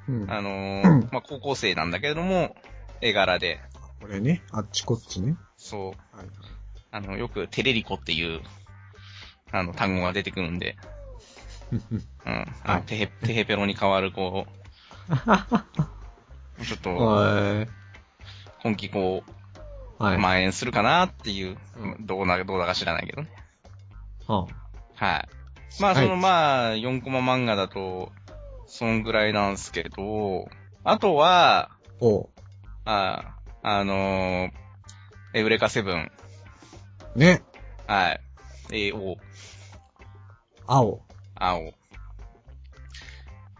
[0.07, 0.31] うん。
[0.31, 2.55] あのうんーまあ、高校生なんだけれども、
[3.01, 3.59] 絵柄で、
[3.99, 5.35] これね、あっちこっちね。
[5.57, 6.27] そう、はいはい。
[6.91, 8.41] あの、よくテレリコっていう、
[9.52, 10.75] あの、単語が出てくるんで、
[11.71, 12.45] うん。
[12.63, 14.60] あテヘ、テヘペロに変わる、こう、
[16.65, 17.65] ちょっと、は
[18.63, 19.32] 今期こい。
[19.99, 20.17] う、はい。
[20.17, 21.58] 蔓延するかなっていう、う
[21.99, 23.30] どうな、どうだか知らないけどね。
[24.28, 24.47] は
[24.95, 25.30] はい。
[25.82, 28.12] まあ、その、はいまあ、4コマ漫画だと、
[28.65, 30.47] そんぐらいなんすけど、
[30.84, 32.30] あとは、おう
[32.86, 34.52] あ、あのー、
[35.34, 36.12] エウレカセブン。
[37.19, 37.43] ね。
[37.86, 38.21] はい。
[38.71, 39.17] えお、
[40.65, 41.01] 青。
[41.36, 41.73] 青。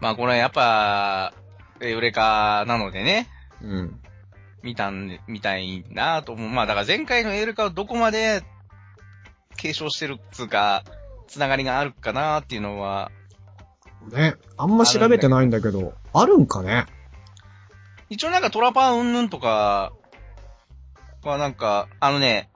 [0.00, 1.34] まあ、これやっぱ、
[1.80, 3.28] エウレカなのでね、
[3.62, 4.00] うん。
[4.62, 6.48] 見たんで、見たいなと思う。
[6.48, 8.42] まあ、だから前回のエウレカをどこまで
[9.56, 10.84] 継承してるっつうか、
[11.28, 13.10] つながりがあるかなっていうのは、
[14.10, 14.36] ね。
[14.56, 16.86] あんま調べてないんだけど、あるんかね
[18.08, 19.92] 一応なんかトラパーうんぬんとか
[21.22, 22.49] はなんか、あのね、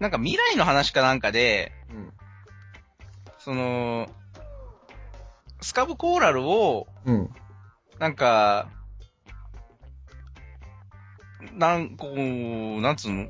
[0.00, 2.12] なんか未来の話かなんかで、うん。
[3.38, 4.08] その、
[5.60, 7.30] スカブコーラルを、うん。
[7.98, 8.68] なんか、
[11.52, 13.28] なん、こう、なんつうの？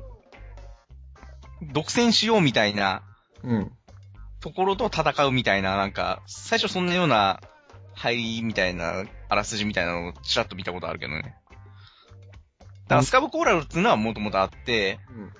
[1.73, 3.03] 独占しようみたいな
[3.43, 3.71] うん。
[4.39, 7.41] ところと戦うみたいな、なんか、最初そんなような
[7.93, 11.35] 入りみたいな、あらすじみたいなのをちらっと見たことあるけどね。
[12.87, 15.33] だからスカブコーラルっていうのはもともとあって、うん。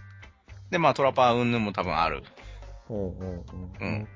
[0.76, 2.22] で、まあトラパーうんぬんも多分ある。
[2.90, 3.86] ほうほうほう。
[3.86, 4.08] うん。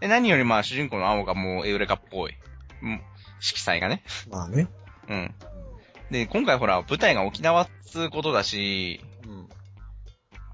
[0.00, 2.32] で、何よりまあ主人公の青がもうエウレカっぽい。
[2.82, 3.02] うん
[3.40, 4.02] 色彩がね。
[4.30, 4.68] まあね。
[5.10, 5.34] うん。
[6.10, 9.04] で、今回ほら、舞台が沖縄っつうことだし、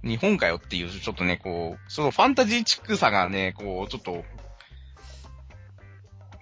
[0.02, 0.10] うん。
[0.10, 4.24] 日本かよっていう、ちょっとね、こう、そのファンタジーチックさがね、こう、ちょっと、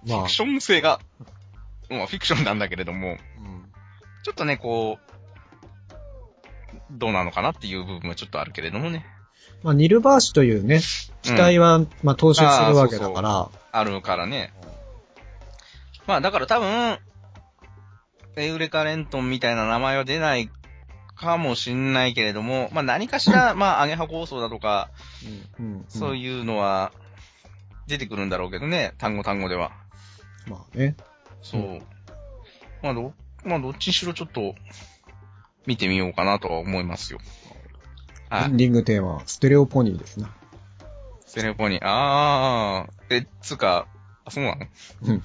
[0.07, 0.31] フまあィク。
[0.31, 1.01] ション性が、
[1.91, 3.17] まあフィクションなんだけれども、うん。
[4.23, 5.14] ちょっとね、こう、
[6.91, 9.07] どうなのかなっていう部分はちょっとあるけれどもね。
[9.63, 10.81] まあ、ニルバーシュというね、
[11.23, 14.53] 機体は、まあ、踏襲するわけだから、あるからね。
[16.07, 16.99] まあだから多分、
[18.37, 20.51] エウレカレントンみたいな名前は出ない
[21.17, 24.91] かもしんないけれども、まあ何かしら、まあアゲハ構想だとか、
[25.59, 26.93] うんうんそういうのは
[27.87, 29.73] 出てくるんだろうけどね、単語単語では。
[30.47, 30.97] まあね。
[31.43, 31.83] そう。
[32.83, 34.55] まあど、まあどっちにしろちょっと
[35.67, 37.19] 見てみようかなとは思いますよ。
[38.31, 38.45] はい。
[38.45, 40.31] エンディングテーマは、ステレオポニーですな。
[41.27, 43.87] セレポニー、あー、え、つうか、
[44.25, 44.67] あ、そうなの？
[45.03, 45.23] うん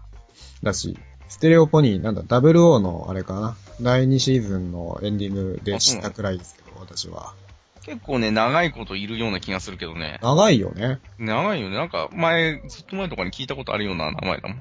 [0.62, 3.56] だし、ステレオポニー、なんだ、00のあれかな？
[3.80, 7.34] 第2シーズンのエンディングで知ったくらいですけど、私は。
[7.82, 10.18] 結構ね、長いこといるような気がするけどね。
[10.20, 10.98] 長いよね。
[11.18, 11.76] 長いよね。
[11.76, 14.58] なんか、前、ずっと前とかに聞いたことあるような名前だもん。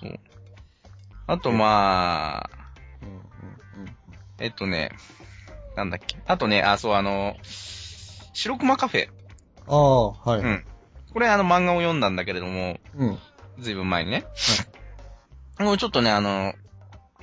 [0.00, 0.20] そう。
[1.26, 2.63] あと、まあ、うんうんうん
[4.44, 4.90] えっとね、
[5.74, 6.16] なんだっけ？
[6.26, 9.08] あとね、あ、そう、あの、白熊カフェ。
[9.66, 10.40] ああ、はい。
[10.40, 10.64] うん。
[11.14, 13.18] これあの漫画を読んだんだけれども、うん。
[13.58, 14.24] ずいぶん前にね。
[15.58, 16.52] もうちょっとね、あの、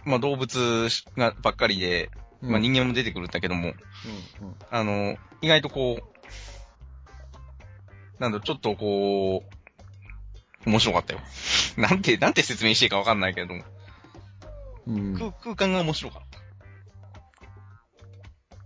[0.04, 2.10] まあ、動物がばっかりで、
[2.42, 3.74] まあ、人間も出てくるんだけども、
[4.42, 6.04] うんうんあの、意外とこう、
[8.20, 9.44] なんだ、ちょっとこ
[10.66, 11.20] う、面白かったよ。
[11.78, 13.64] なんて、なんて説明していいかわかんないけれども、
[14.88, 15.14] うん。
[15.16, 16.24] 空空間が面白かっ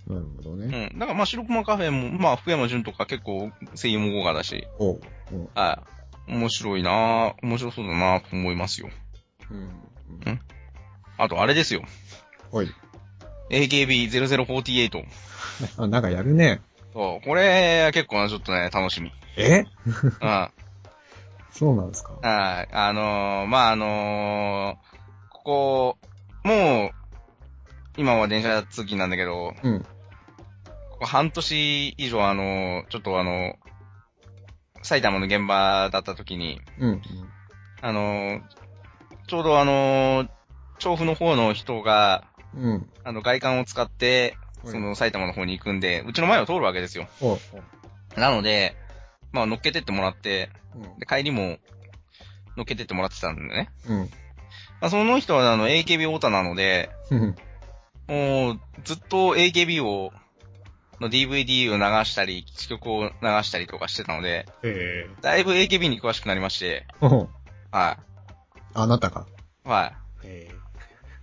[0.08, 0.66] なるほどた。
[0.68, 0.90] ね。
[0.92, 1.00] うん。
[1.00, 5.02] だからまあ、白熊カフェも、まあ、福山潤とか結構声優も豪華だし、おう。
[5.32, 5.84] うんは
[6.28, 6.32] い。
[6.32, 8.90] 面白いなぁ、面白そうだなぁと思いますよ。
[9.52, 10.40] うん。
[11.18, 11.84] あと、あれですよ。
[12.52, 12.70] おい。
[13.52, 15.06] AKB0048。
[15.78, 16.62] あ、なんかやるね。
[16.94, 19.12] そう、これ、結構な、ちょっとね、楽しみ。
[19.38, 19.66] え？
[20.22, 20.50] うん。
[21.52, 22.14] そうなんですか？
[22.22, 22.68] はい。
[22.72, 25.98] あのー、まあ、あのー、ここ、
[26.44, 26.92] もう、
[27.98, 29.86] 今は電車通勤なんだけど、うん。
[30.96, 33.56] ここ半年以上あのー、ちょっとあの、
[34.82, 37.02] 埼玉の現場だった時に、うん。
[37.82, 38.42] あのー、
[39.28, 40.30] ちょうどあのー、
[40.80, 42.90] 調布の方の人が、うん。
[43.04, 47.08] あの、外観を使って、その埼玉の方に行くんで、うちの前を通るわけですよ。
[47.22, 47.40] おう。
[48.18, 48.76] なので、
[49.32, 51.58] まあ乗っけてってもらって、うんで、帰りも
[52.56, 53.70] 乗っけてってもらってたんだよね。
[53.88, 53.98] うん。
[54.00, 57.36] まあその人はあの AKB オタなので、うん。
[58.08, 60.12] もうずっと AKB を、
[61.00, 63.10] の DVD を流したり、曲を流
[63.44, 67.28] したりとかしてたので、えだいぶ AKB に詳しくなりまして、は
[68.74, 69.26] あなたが。
[69.66, 69.70] い。
[69.70, 70.50] はえ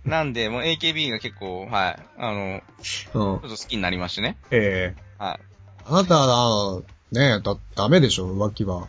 [0.05, 0.09] い。
[0.09, 1.99] なんで、もう AKB が結構、はい。
[2.17, 2.61] あの、え。
[2.61, 4.37] うんちょっと好きになりましてね。
[4.51, 5.01] ええ。
[5.17, 5.39] は
[5.85, 6.81] あなたは、
[7.11, 8.87] ねえ、だ、ダメでしょ、浮気は。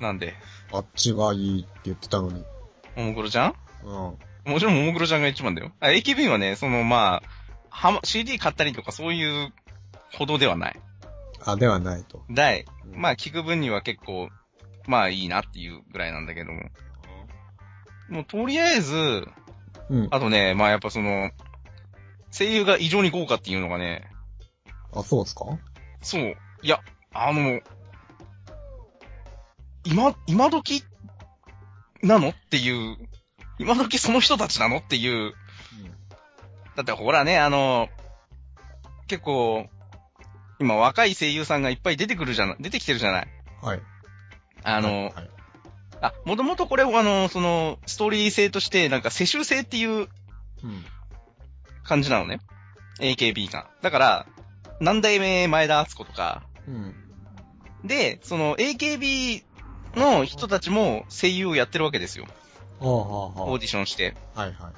[0.00, 0.02] い。
[0.02, 0.34] なんで、
[0.72, 2.44] あっちがいいって言ってたのに。
[2.96, 3.54] ももクロちゃん？
[3.84, 3.88] う
[4.48, 4.52] ん。
[4.52, 5.72] もちろんももクロちゃんが一番だよ。
[5.80, 7.22] あ、AKB はね、その、まあ、
[7.70, 9.52] はま、CD 買ったりとかそういう
[10.16, 10.80] ほどではない。
[11.44, 12.24] あ、ではないと。
[12.30, 12.64] だい。
[12.86, 14.28] うんまあ、聞く分には結構、
[14.86, 16.62] まあいいなっていうぐらいなんだけども。
[18.08, 18.94] もうとりあえず、
[19.90, 20.08] うん。
[20.10, 21.30] あとね、まあやっぱその、
[22.30, 24.08] 声優が異常に豪華っていうのがね、
[24.92, 25.44] あ、そうですか？
[26.02, 26.36] そう。
[26.62, 26.80] いや、
[27.12, 27.60] あの、
[29.84, 30.84] 今、今時
[32.02, 32.96] なのっていう、
[33.58, 35.34] 今時その人たちなのっていう、
[36.76, 37.88] だってほらね、あの、
[39.06, 39.66] 結構、
[40.64, 43.28] 今若い声優さんがいっぱい出てくるじゃな、出てきてるじゃない？
[43.62, 43.80] はい。
[44.62, 45.30] あの、はい。
[46.00, 50.00] あ、もともとこれをあの、その、ストーリー性として、なんか世襲制っていうう
[50.66, 50.84] ん。
[51.82, 52.40] 感じなのね。
[53.00, 53.68] AKB が。
[53.82, 54.26] だから、
[54.80, 56.94] 何代目前田敦子とか、うん。
[57.84, 59.44] で、その AKB
[59.96, 62.24] の人たちも声優をやってるわけですよ。
[62.80, 63.04] はあ、は
[63.36, 64.14] あ、はオーディションして。
[64.34, 64.40] あ。
[64.40, 64.72] はい、はい。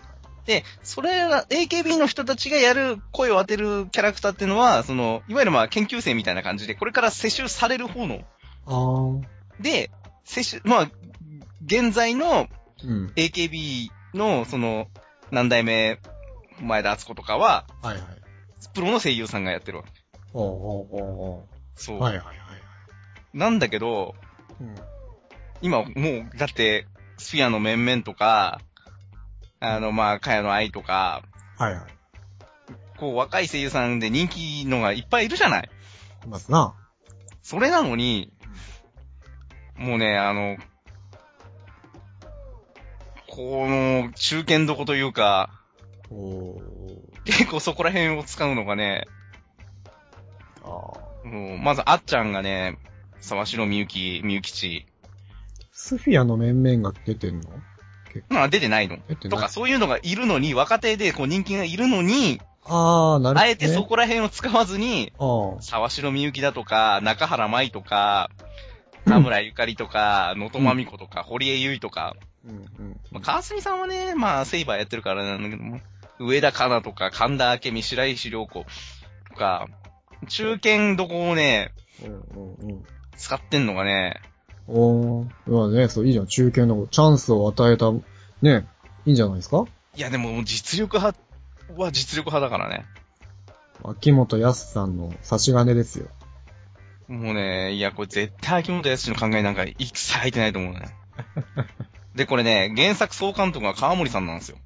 [0.47, 8.21] で、それが、AKB の人たちがやる声を当てるキャラクターっていうのは、その、いわゆるまあ研究生みたいな感じで、これから世襲される方の、
[8.67, 9.23] あー。
[9.61, 9.91] で、
[10.25, 10.91] 世襲、まあ、
[11.65, 12.49] 現在の
[12.85, 13.13] うん。
[13.17, 14.89] AKB の、その、
[15.31, 15.99] 何代目、
[16.61, 18.05] 前田敦子とかは、はい、はい。
[18.75, 19.91] プロの声優さんがやってるわけ。
[20.33, 21.97] ほうほうほうほそう。
[21.99, 22.01] う。
[22.01, 22.37] はい、はい、はい。
[23.33, 24.15] なんだけど、
[24.61, 24.75] うん。
[25.63, 26.87] 今もう、だって、
[27.19, 28.61] スフィアの面々とか、
[29.61, 31.23] あの、まあ、かやの愛とか、
[31.57, 31.83] はい、はい。
[32.99, 35.71] こう、若い声優さんで人気のがいっぱいいるじゃない
[36.25, 36.75] いますな。
[37.43, 38.33] それなのに、
[39.77, 40.57] もうね、あの、
[43.29, 45.51] この、中堅どこというか、
[46.11, 46.63] おー。
[47.25, 49.07] 結構そこら辺を使うのがね、
[50.63, 51.29] あー。
[51.29, 52.79] もう、まず、あっちゃんがね、
[53.21, 54.87] 沢城みゆき、みゆきち、
[55.73, 57.51] スフィアの面々が出てんの？
[57.51, 57.51] け
[58.29, 58.99] まあ出てないの。
[59.31, 63.41] とか、そういうのがいるのに、若手でこう人気がいるのに、あー、なるほど、ね。
[63.41, 68.31] あえてそこら辺を使わずに、あ沢城みゆきだとか、中原舞とか、
[69.07, 72.51] 田村ゆかりとか、野戸まみ子とか、堀江由衣とか、ー。
[72.51, 73.01] うんうん。
[73.13, 75.81] まあ、川澄さんはね、まあ、セイバーやってるからなんだけども、
[76.19, 78.67] 上田香奈とか、神田明美、白石良子
[79.29, 79.69] とか、
[80.29, 82.85] 中堅どこをね、うんうんうん。
[83.17, 84.21] 使ってんのがね、
[84.69, 85.27] おー。
[85.47, 86.27] まあね、そう、いいじゃん。
[86.27, 87.93] 中堅のチャンスを与えた、
[88.43, 88.67] ね、
[89.05, 89.65] いいんじゃないですか？
[89.97, 91.19] いやでも実力派
[91.77, 92.85] は実力派だからね。
[93.85, 96.09] 秋元康さんの差し金ですよ。
[97.09, 100.89] もうね、いや、これ絶対秋元康の考えなんか一切入ってないと思うね。
[102.17, 104.59] で、これね、原作総監督が川森さんなんですよ。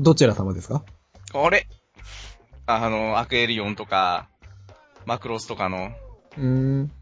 [0.00, 0.82] どちら様ですか？
[1.34, 1.68] あれ？
[2.66, 4.28] あの、アクエリオンとか、
[5.06, 5.92] マクロスとかの
[6.36, 6.44] うー
[6.82, 6.92] ん。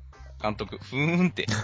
[0.43, 1.47] 監督、ふーんって。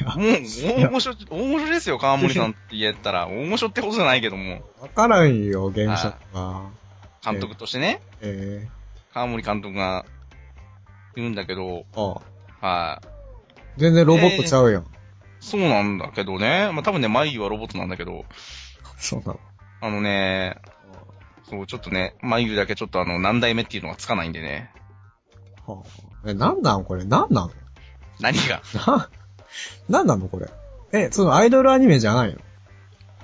[0.00, 3.28] やもう、大御所、大御所ですよ、川森さんって言ったら。
[3.28, 6.70] 大御所ってことじゃないけども、わからんよ、現職は。
[7.24, 8.68] 監督としてね、え
[9.14, 10.04] 川森監督が
[11.14, 12.20] 言うんだけど、ー、あ
[12.60, 12.66] あ。
[12.66, 13.02] は
[13.76, 13.80] い。
[13.80, 14.86] 全然ロボットちゃうやん。
[15.40, 16.70] そうなんだけどね。
[16.72, 18.24] まあ、多分ね、マイユはロボットなんだけど、
[18.98, 19.40] そうなの。
[19.80, 20.56] あのね、
[21.48, 24.70] そう、ちょっとね、マイユだけちょっとあの、何代目っていうのがつかないんでね。
[25.66, 26.84] はあ、え、なんなん？
[26.84, 27.04] これ。
[27.04, 27.50] なんなの
[28.20, 28.62] 何が？
[28.86, 29.08] な、
[29.88, 30.28] なんなの？
[30.28, 30.48] これ。
[30.92, 32.38] え、そのアイドルアニメじゃないの？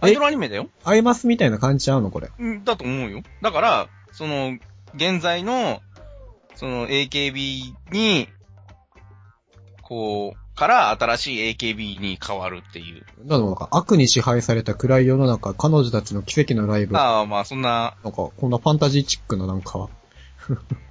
[0.00, 0.68] アイドルアニメだよ。
[0.84, 2.10] アイマスみたいな感じちゃうの？
[2.10, 2.30] これ。
[2.38, 3.22] うんだと思うよ。
[3.42, 4.58] だから、その、
[4.94, 5.80] 現在の、
[6.54, 8.28] その AKB に、
[9.82, 13.04] こう、から新しい AKB に変わるっていう。
[13.24, 16.94] なのか、悪に支配された暗い世の中、彼女たちの奇跡のライブ。
[16.94, 19.88] なんか、ああ、まあそんな、こんなファンタジーチックななんか、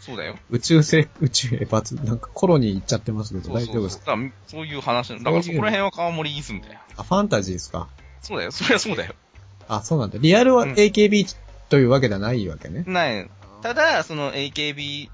[0.00, 0.36] そうだよ。
[0.50, 3.52] 宇宙せ、宇宙へ罰、なんかコロニー行っちゃってますけど。
[3.54, 4.16] 大丈夫ですか？
[4.46, 5.08] そういう話。
[5.16, 6.80] だからそこら辺は川森イズムだよ。
[6.96, 7.88] あ、ファンタジーですか？
[8.22, 8.52] そうだよ。
[8.52, 9.14] そりゃそうだよ。
[9.68, 10.18] あ、そうなんだ。
[10.20, 11.36] リアルはうん AKB
[11.68, 12.84] というわけではないわけね。
[12.86, 13.30] ない。
[13.62, 15.08] ただ、その AKB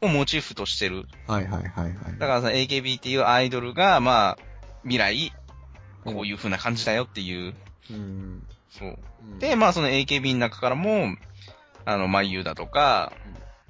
[0.00, 1.06] をモチーフとしてる。
[1.26, 1.94] はいはいはいはい。
[2.18, 4.38] だからその AKB っていうアイドルが、まあ、
[4.82, 5.32] 未来、
[6.04, 7.54] こういう風な感じだよっていう。
[7.90, 8.42] うん。
[8.70, 8.88] そう。
[8.88, 11.16] うんで、、まあその AKB の中からも、
[11.84, 13.12] あの、まゆだとか、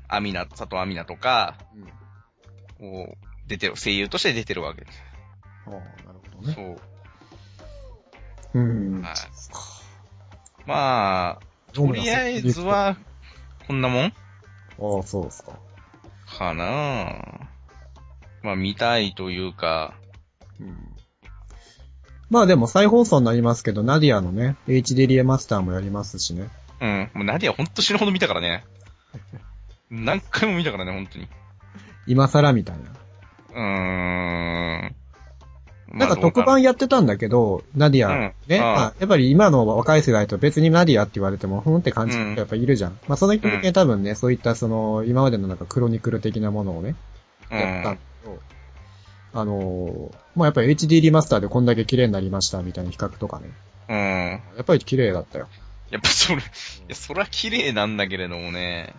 [0.08, 1.86] アミナ、佐藤アミナとか、うん
[2.78, 5.02] こう、出てる、声優として出てるわけです。
[5.66, 6.54] ああ、なるほどね。
[6.54, 6.62] そ
[8.54, 8.58] う。
[8.58, 9.02] うん。
[9.02, 9.14] はい
[10.66, 11.40] まあ、
[11.72, 12.96] とりあえずは、
[13.66, 14.10] こんなもんあ
[15.00, 15.52] あ、そうですか。
[16.26, 17.48] かな
[18.42, 19.94] まあ見たいというか、
[20.60, 20.76] うん。
[22.28, 26.48] まあでも再放送になりますけど、ナディアのね、HD リエマスターもやりますしね。
[26.80, 27.10] うん。
[27.14, 28.64] もうナディアほんと死ぬほど見たからね。
[29.90, 31.28] 何回も見たからね、ほんとに。
[32.06, 32.82] 今更みたいな。
[33.54, 34.94] うーん。
[35.92, 42.98] なんか特番やってたんだけど、ナディア、うんね、うんまあ、やっぱり今の若い世代と別にナディアって言われても、ふんって感じる人やっぱいるじゃん。
[43.08, 46.96] まあその人的に多分ね、そういったその、今までのなんかクロニクル的なものをね、
[47.50, 47.58] うん。
[47.58, 48.38] やったんだけど、
[49.32, 53.50] あのーまあやっぱり HD リマスターでこんだけ綺麗になりましたみたいな比較とかね。
[53.88, 53.96] うん。
[54.56, 55.48] やっぱり綺麗だったよ。
[55.90, 56.44] やっぱそれ、い
[56.88, 58.92] や、そら綺麗なんだけれどもね。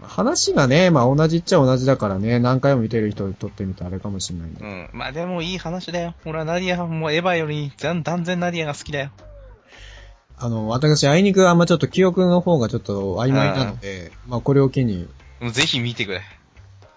[0.00, 4.90] まあ話がね、まあ同じっちゃ同じだからね、何回も見てる人にとってみたらあれかもしれないんだけどうん。
[4.92, 6.14] まあでもいい話だよ。
[6.24, 9.10] 俺はナディア、もうエヴァより断断然ナディアが好きだよ。
[10.36, 15.08] あの、私、あいにくあんまちょっと記憶の方がちょっと曖昧なので、まあこれを機に
[15.40, 16.22] もうぜひ見てくれ。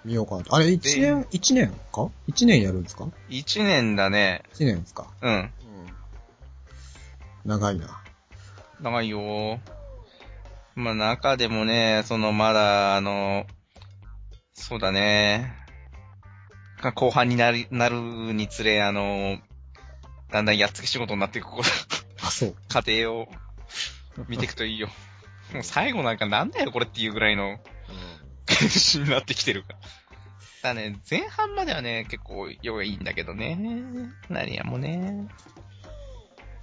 [0.06, 0.56] 見ようかなと。
[0.56, 2.10] あれ、一年、一年か？
[2.28, 3.08] 一年やるんですか？
[3.30, 4.43] 一年だね。
[4.54, 5.08] 一年ですか？
[5.22, 5.34] うん。
[5.34, 5.52] うん。
[7.45, 8.02] 長いな。
[8.80, 9.60] 長いよ
[10.76, 13.45] まあ中でもね、そのまだ、あの、
[14.53, 15.53] そうだね。
[16.82, 19.38] が後半になり、なるにつれ、あの、
[20.32, 21.61] だんだんやっつけ仕事になっていくこ
[22.24, 22.55] あ、そう。
[22.69, 23.28] 過程を
[24.28, 24.88] 見ていくといいよ。
[25.53, 27.59] もう最後なんかなんだよこれっていうぐらいの
[28.47, 29.80] 感じになってきてるから。
[30.63, 33.57] だね、前半まではね、結構よがいいんだけどね。
[34.30, 35.28] 何やもね。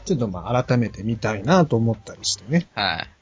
[0.05, 2.67] ちょっとまあ改めて見たいなと思ったりしてね。
[2.75, 3.18] はい。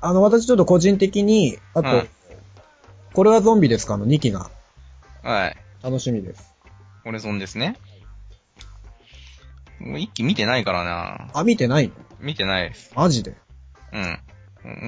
[0.00, 2.10] あの、私ちょっと個人的に、あと、はい
[3.12, 3.96] これはゾンビですか？
[3.96, 4.48] の2期が
[5.24, 5.56] はい。
[5.82, 6.54] 楽しみです。
[7.04, 7.76] オレゾンですね。
[9.80, 11.28] もう一期見てないからな。
[11.34, 11.94] あ、見てないの？
[12.20, 12.92] 見てないです。
[12.94, 13.34] マジで？
[13.92, 14.18] うん。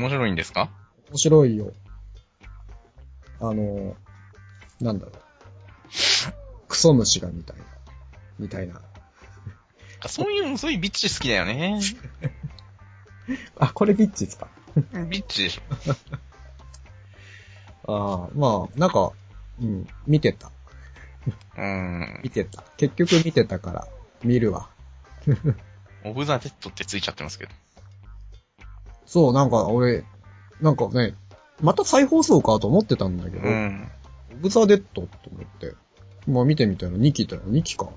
[0.03, 0.71] 面白いんですか？
[1.11, 1.73] 面白いよ。
[3.41, 3.97] あの、
[4.81, 5.15] なんだろう。
[6.69, 7.65] クソ虫がみたいな。
[8.39, 8.81] みたいな。
[10.07, 11.81] そういう、そういうビッチ好きだよね。
[13.59, 14.47] あ、これビッチですか？
[15.09, 15.61] ビッチでし
[17.89, 19.12] ああ、まあ、なんか、
[19.61, 20.49] うん、見てた。
[20.49, 20.53] ょ。
[21.59, 22.20] うん。
[22.23, 22.62] 見てた。
[22.77, 23.89] 結局見てたから、
[24.23, 24.68] 見るわ。
[26.05, 27.53] オブザ・デッドってついちゃってますけど。
[29.07, 30.05] そう、なんか俺、
[30.61, 31.14] なんかね、
[31.61, 33.91] また再放送かと思ってたんだけど、うん。
[34.33, 35.75] オブザ・デッドって思って、
[36.27, 37.43] まあ見てみたら2期だよ。
[37.47, 37.91] 2期か。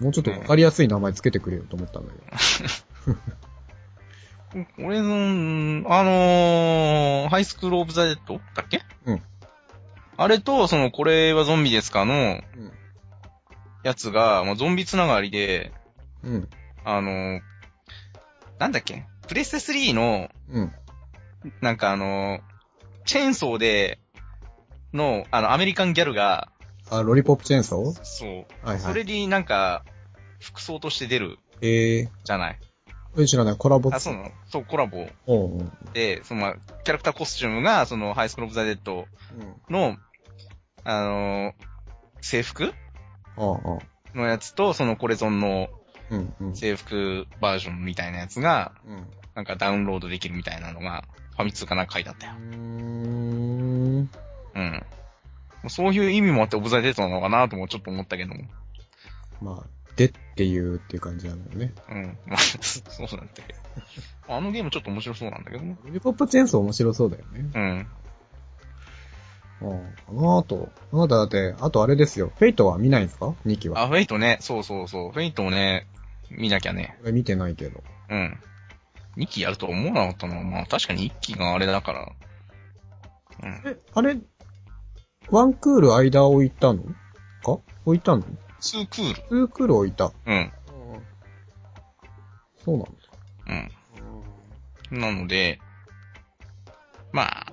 [0.00, 3.16] もうちょっとわかりやすい名前つけてくれよと思ったんだけど。
[4.78, 8.40] 俺の、あのーハイスクールオブザ・デッド？
[8.54, 8.82] だっけ？
[9.04, 9.22] うん。
[10.16, 12.42] あれと、その、これはゾンビですかの、うん。
[13.84, 15.72] やつが、まあ、ゾンビつながりで、
[16.22, 16.48] うん。
[16.84, 17.40] あのー
[18.58, 19.04] なんだっけ？
[19.28, 20.72] プレステ3の、うん。
[21.60, 22.40] なんかあのー
[23.04, 24.00] チェーンソーで、
[24.92, 26.48] の、あの、アメリカンギャルが、
[26.90, 28.00] あ、ロリポップチェーンソー？
[28.02, 28.28] そう。
[28.28, 28.80] はいはい。
[28.80, 29.84] それになんか、
[30.40, 32.58] 服装として出るええじゃない。
[33.22, 33.56] ー、知らない。
[33.56, 34.30] コラボあ、そうなの？
[34.48, 35.06] そう、コラボ
[35.92, 36.54] で、その、まあ、
[36.84, 39.06] キャラクターコスチュームが、その、ハイスクールオブザ・デッド
[39.68, 39.74] うん。
[39.74, 39.96] の、
[40.84, 41.54] あのー
[42.20, 42.72] 制服？
[43.36, 45.68] のやつと、そのコレゾンの。
[46.54, 49.06] 制服バージョンみたいなやつが、うん。
[49.34, 51.04] なんかダウンロードできるみたいなのが、
[51.36, 52.32] ファミ通かなんか書いてあったよ。
[52.38, 54.10] うーん。
[54.54, 54.82] うん。
[55.68, 58.44] そういう意味もあってオブザ・デッドなのかなともちょっと思ったけども。
[59.42, 59.66] まあ、
[59.98, 61.74] でっていうっていう感じなんだよね。
[61.90, 62.18] うん。
[62.26, 63.52] まあ、そうなんだけ
[64.28, 64.34] ど。
[64.34, 65.76] あのゲームちょっと面白そうなんだけどね。
[65.84, 67.50] ロリポップチェーンソー面白そうだよね。
[67.52, 67.86] うん。
[69.60, 70.70] ああ、かなと。
[70.92, 72.30] あなただって、あとあれですよ。
[72.38, 73.82] フェイトは見ないんですか ?2 期は。
[73.82, 74.38] あ、フェイトね。
[74.40, 75.10] そうそうそう。
[75.10, 75.88] フェイトをね、
[76.30, 76.96] 見なきゃね。
[77.02, 77.82] 俺見てないけど。
[78.08, 78.38] うん。
[79.16, 80.40] 2期やるとは思わなかったな。
[80.42, 82.12] まあ確かに1期があれだから。
[83.42, 83.62] うん。
[83.68, 84.16] え、あれ、
[85.30, 86.84] ワンクール間置いたの？
[87.42, 87.58] か？
[87.84, 88.22] 置いたの？
[88.60, 89.14] 2クール。
[89.14, 90.12] ツークール置いた。
[90.26, 90.52] うん。
[92.64, 93.70] そうなんだ。
[94.90, 95.00] うん。
[95.00, 95.60] なので、
[97.12, 97.52] まあ、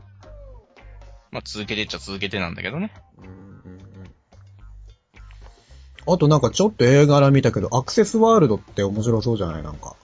[1.31, 2.93] まあ続けてっちゃ続けてなんだけどね。
[6.07, 9.63] あとなんかちょっと映画ら見たけど、アクセスワールドって面白そうじゃない？
[9.63, 9.95] なんか。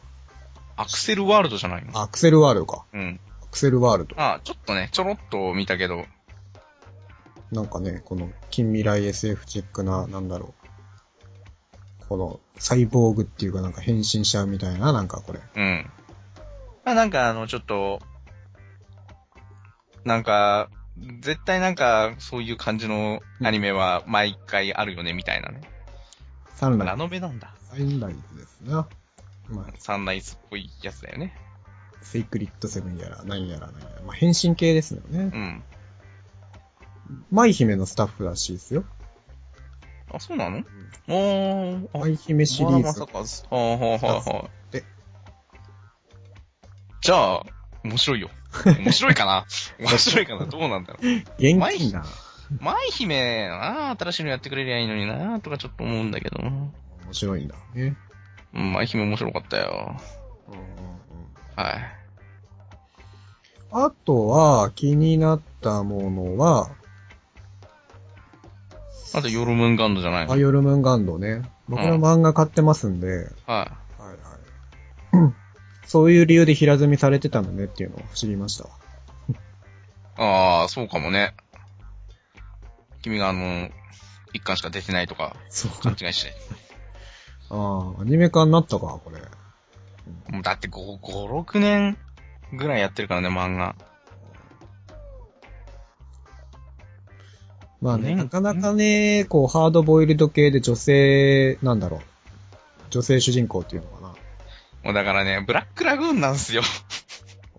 [0.76, 2.02] アクセルワールドじゃないの？
[2.02, 2.86] アクセルワールドか。
[2.92, 3.20] うん。
[3.44, 4.16] アクセルワールド。
[4.20, 6.06] あ、ちょっとね、ちょろっと見たけど、
[7.52, 10.61] なんかね、この近未来 SF チックな、なんだろう。
[12.12, 15.40] この、サイボーグっていうかなんか変身しちゃうみたいな、なんかこれ。
[15.56, 15.90] うん。
[16.84, 18.02] まあなんかあの、ちょっと、
[20.04, 20.70] なんか、
[21.22, 25.62] 絶対なんか、そういう感じのアニメは毎回あるよね、みたいなね。
[26.56, 27.54] サンライノベなんだ。
[27.72, 27.78] ズ。
[27.78, 28.90] サンライズですな。
[29.48, 31.34] まあ、サンライズっぽいやつだよね。
[32.02, 34.02] セイクリッドセブンやら、何やら何やら。
[34.02, 35.38] まあ、変身系ですよねう。
[35.38, 35.64] ん。
[37.32, 38.84] 舞姫のスタッフらしいですよ。
[40.14, 40.64] あ、そうなの？
[41.08, 43.06] おー、あ、舞姫シリーズまさ。
[43.06, 44.50] か、はあ、はあ、はあ、はあ。
[44.72, 44.84] で、
[47.02, 47.44] じゃあ、
[47.84, 48.30] 面白いよ。
[48.66, 49.46] 面白いかな？
[49.80, 50.46] 面白いかな？
[50.46, 51.06] どうなんだろう。
[51.40, 52.06] 元気な。
[52.60, 56.40] 舞姫な新しいのやってくれりゃいいのになとかちょっと思うんだけど。
[56.40, 56.72] 面
[57.12, 57.56] 白いんだ。
[57.74, 57.96] ね。
[58.54, 59.96] うん、舞姫面白かったよ。
[60.50, 60.72] うんうんうん
[61.56, 62.02] はい。
[63.74, 66.70] あとは、気になったものは、
[69.14, 70.34] あと、ヨルムンガンドじゃないの？
[70.34, 71.42] アヨルムンガンドね。
[71.68, 73.68] 僕の漫画買ってますんで、はいははい。
[75.14, 75.36] う ん
[75.86, 78.66] そういう理由で平積みされてたのねっていうのを知りました。
[80.18, 81.34] ああ、そうかもね。
[83.02, 83.70] 君があの、
[84.34, 85.72] 一巻しか出てないとか、そう。
[85.82, 86.34] 勘違いして。
[87.50, 89.20] ああ、アニメ化になったか、これ。
[90.34, 91.98] もうだって5、5、6年
[92.54, 93.76] ぐらいやってるからね、漫画。
[97.82, 102.02] まあね、ねなかなかね、こう、ハードボイルド系で女性、なんだろう。
[102.92, 104.08] 女性主人公っていうのかな。
[104.84, 106.62] もうだからね、ブラックラグーンなんすよ。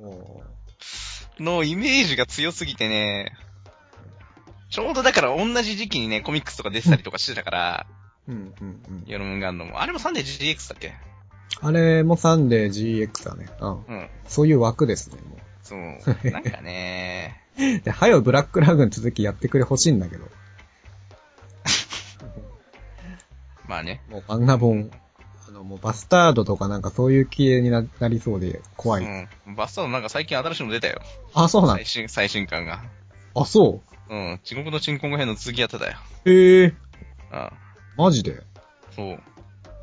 [0.00, 0.42] そ
[1.40, 3.32] のイメージが強すぎてね、
[4.70, 7.86] ちょうどだから同じ時期にね、コミックスとか出てたりとかしてたから、
[8.28, 9.04] うんうんうん。
[9.06, 9.80] ヨルムンガンドも。
[9.80, 10.94] あれもサンデー GX だっけ？
[11.60, 13.48] あれもサンデー GX だね。
[13.60, 13.70] うん。
[13.70, 14.08] うん。
[14.26, 16.30] そういう枠ですね、もそう。
[16.30, 17.41] なんかね、う。
[17.56, 20.24] で、はよブラックラグーン続きやってくれほしいんだけど。
[23.68, 24.02] まあね。
[24.08, 24.90] もう漫画本。
[25.48, 29.04] あの、もうバスタードとかなんかそういう系にななりそうで怖い。
[29.04, 29.54] うん。
[29.54, 31.00] バスタードなんか最近新しいの出たよ。
[31.34, 32.82] あ、そうなん最新、最新刊が。
[33.34, 34.40] あ、そうん。
[34.44, 35.96] 地獄の鎮魂編の続きやってたよ。
[36.24, 36.30] う。
[36.30, 36.74] へえ、
[37.30, 37.52] あ
[37.96, 38.42] マジで？
[38.94, 39.22] そう。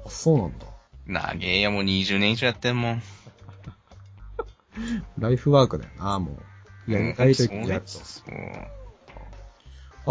[0.05, 0.65] あ、そうなんだ。
[1.05, 3.03] なげえや、もう20年以上やってんもん。
[5.17, 6.48] ライフワークだよな、もう。
[6.89, 7.89] やりたいときうんやると。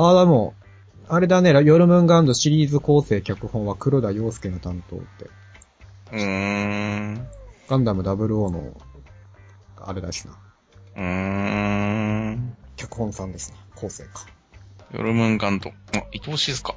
[0.01, 0.55] ああ、でも、
[1.09, 5.07] あれだね、ヨルムンガンドシリーズ構成脚本は黒田洋介の担当って。
[6.13, 7.27] うーん。
[7.69, 8.77] ガンダム00の、
[9.77, 10.39] あれだしな。
[10.97, 11.03] うー
[12.31, 12.57] ん。
[12.77, 13.59] 脚本さんですね。
[13.75, 14.27] 構成か。
[14.93, 15.71] ヨルムンガンド。
[15.71, 16.75] あ、伊藤静香。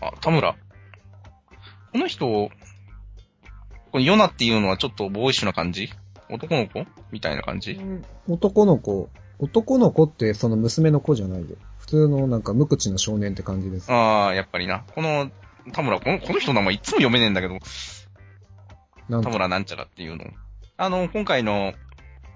[0.00, 0.54] あ、田村。
[1.92, 2.50] この人、こ
[3.94, 5.90] のヨナっていうのはちょっとボーイッシュな感じ？
[6.30, 6.86] 男の子？
[7.10, 7.78] みたいな感じ？
[8.26, 9.10] 男の子。
[9.42, 11.56] 男の子ってその娘の子じゃないよ。
[11.78, 13.92] 普通のなんか無口な少年って感じです。
[13.92, 14.84] ああ、やっぱりな。
[14.94, 15.30] この、
[15.72, 17.58] 田村、このこの人の名前いつも読めねえんだけど、
[19.08, 20.24] なんか田村なんちゃらっていうの。
[20.76, 21.74] あの、今回の、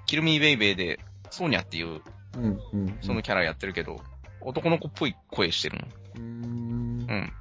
[0.07, 0.99] キルミーベイベーで、
[1.31, 2.01] ソーニャっていう、
[2.37, 2.99] うん、うん。
[3.03, 4.01] そのキャラやってるけど、
[4.41, 5.87] 男の子っぽい声してるの。
[6.17, 7.13] うーんう。
[7.15, 7.33] ん。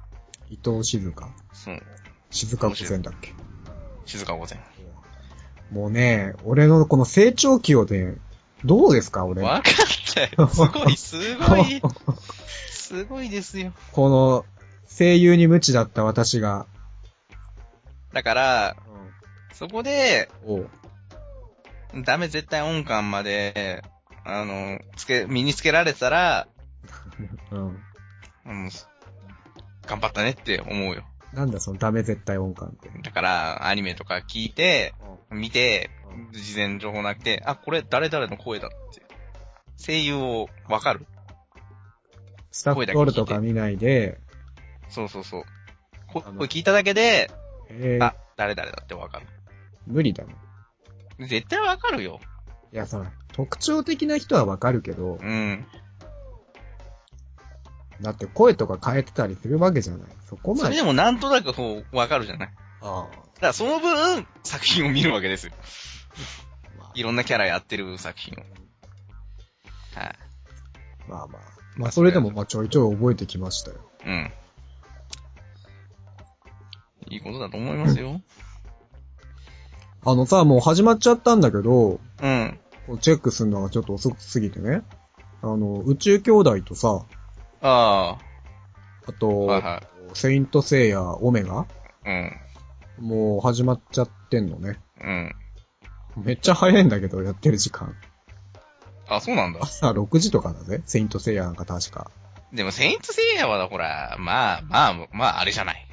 [0.48, 1.34] 伊藤静香？
[1.52, 1.82] そう。
[2.30, 3.34] 静香御前だっけ？
[4.04, 4.60] 静か御前。
[5.72, 8.14] もうね、俺のこの成長期をね、
[8.64, 9.42] どうですか俺。
[9.42, 10.48] わかったよ。
[10.48, 11.82] すごい、すごい。
[12.70, 13.72] すごいですよ。
[13.92, 14.44] この、
[14.88, 16.66] 声優に無知だった私が。
[18.12, 18.76] だから、
[19.52, 20.28] そこで、
[22.04, 23.82] ダメ絶対音感まで、
[24.24, 26.48] あの、つけ、身につけられたら、
[27.50, 27.82] うん。
[28.46, 28.70] うん、
[29.86, 31.04] 頑張ったねって思うよ。
[31.36, 32.90] なんだそのダメ絶対音感って。
[33.02, 34.94] だから、アニメとか聞いて、
[35.30, 35.90] 見て
[36.32, 39.02] う、事前情報なくて、あ、これ誰々の声だって。
[39.76, 41.06] 声優をわかる
[42.50, 44.18] スタッフロールとか見ないで、
[44.88, 45.42] そうそうそう。
[46.10, 47.30] こあの声聞いただけで、
[47.68, 49.26] えーあ、誰々だってわかる。
[49.86, 50.30] 無理だも
[51.22, 51.28] ん。
[51.28, 52.18] 絶対わかるよ。
[52.72, 55.66] いや、その、特徴的な人はわかるけど、うん。
[58.00, 60.08] だって声とか変えてたりするわけじゃない。
[60.28, 60.60] そこまで。
[60.64, 62.50] それでもなんとなくこう、わかるじゃない？
[62.82, 65.52] あだからその分、作品を見るわけですよ。
[65.54, 68.40] あまあいろんなキャラやってる作品を。
[69.98, 70.18] はい。
[71.08, 71.42] まあまあ。
[71.76, 73.76] まあ、それでもまあちょいちょい覚えてきましたよ。
[74.06, 74.32] うん。
[77.08, 78.20] いいことだと思いますよ。
[80.04, 82.58] あのさ、もう始まっちゃったんだけど、うん。
[82.86, 84.82] こうチェックするのがちょっと遅すぎてね。
[85.42, 87.04] あの、宇宙兄弟とさ、
[87.68, 88.18] あ
[89.08, 89.54] あと、あ。
[89.54, 89.82] はいは
[90.14, 91.66] セイントセイヤオメガ？
[92.06, 92.08] い。
[92.08, 93.06] うん。
[93.08, 94.78] もう始まっちゃってんのね。
[95.00, 95.34] うん。
[96.16, 97.94] めっちゃ早いんだけど、やってる時間。
[99.08, 99.60] あ、そうなんだ。
[99.62, 100.82] 朝6時とかだぜ。
[100.86, 102.10] セイントセイヤなんか確か。
[102.52, 105.86] でも、セイントセイヤはだ、ほら、まあ、まあ、まあ、あれじゃない。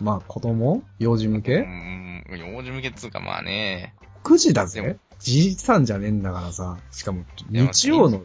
[0.00, 0.82] まあ、子供？
[0.98, 3.94] 幼児向うけん、幼児向けっつうか、まあね。
[4.24, 4.96] ?9 時だでぜも。
[5.20, 6.78] じいさんじゃねえんだからさ。
[6.90, 8.22] しかも、日曜の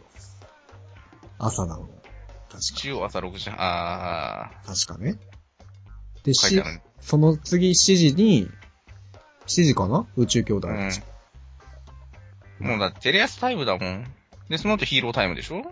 [1.38, 1.86] 朝だも
[2.56, 2.60] ん。
[2.60, 5.18] 確中央朝6時、あか、確かね。
[6.24, 6.80] で、あ、書いてしある。
[7.00, 8.50] その次7時に、
[9.46, 10.06] 7時かな？
[10.16, 10.68] 宇宙兄弟。
[10.68, 10.90] うん。
[12.66, 14.04] もうだってテレ朝タイムだもん。
[14.48, 15.62] で、その後ヒーロータイムでしょ？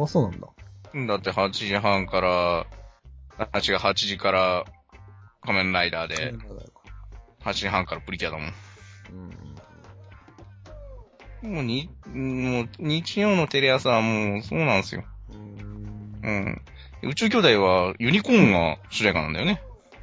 [0.00, 0.48] あ、そうなんだ。
[1.14, 2.66] だって8時半から、
[3.38, 4.64] あ、違う、8時から
[5.42, 6.34] 仮面ライダーで、
[7.44, 8.54] 8時半からプリキュアだもん。
[11.42, 15.04] うんもうに、もう、日曜のテレ朝はもう、そうなんですよ。
[16.26, 16.60] うん
[17.02, 17.10] うん。
[17.10, 19.62] 宇宙兄弟は、ユニコーンが主題歌なんだよね。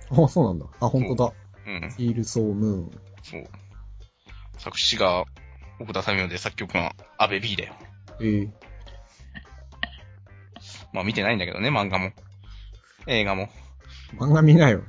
[0.10, 0.66] あ、そうなんだ。
[0.80, 1.34] あ、本当だ。
[1.68, 1.90] うん。
[1.98, 2.92] ヒールソームーン。
[3.22, 3.44] そう。
[4.58, 5.26] 作詞が、
[5.80, 7.74] 奥田民生で作曲が、安倍 B だよ。
[8.22, 8.50] ええ
[10.94, 12.12] まあ見てないんだけどね、漫画も。
[13.08, 13.50] 映画も。
[14.18, 14.84] 漫画見なよ。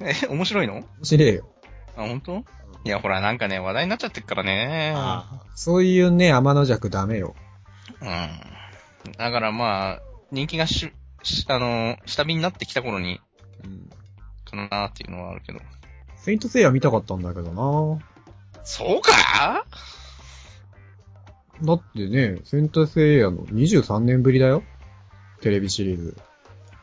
[0.00, 0.74] え、面白いの？
[0.74, 1.48] 面白えよ。
[1.96, 2.44] あ、本当？
[2.84, 4.92] いや、ほら、なんかね、話題になっちゃってっからね。
[4.96, 7.36] あそういうね、天の弱ダメよ。
[8.00, 9.12] うん。
[9.16, 10.00] だからまあ、
[10.32, 13.20] 人気がし、しあの、下火になってきた頃に、
[13.64, 13.90] うん。
[14.44, 15.60] かなっていうのはあるけど。
[16.16, 18.00] セイントセイヤ見たかったんだけどな
[18.64, 19.66] そうか？
[21.62, 24.62] だってね、セイントセイヤの23年ぶりだよ。
[25.40, 26.16] テレビシリーズ。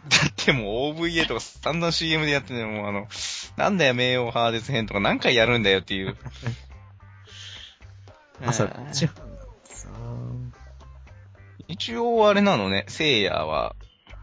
[0.10, 3.08] だってもう OVA とか散々 CM でやっててもうあの、
[3.58, 6.16] なんだよ、名誉ハーデス編とか何回やるんだよっていう。
[8.45, 9.28] 朝うん6時半だってさ
[11.70, 13.76] 一応あれなのね、聖夜は、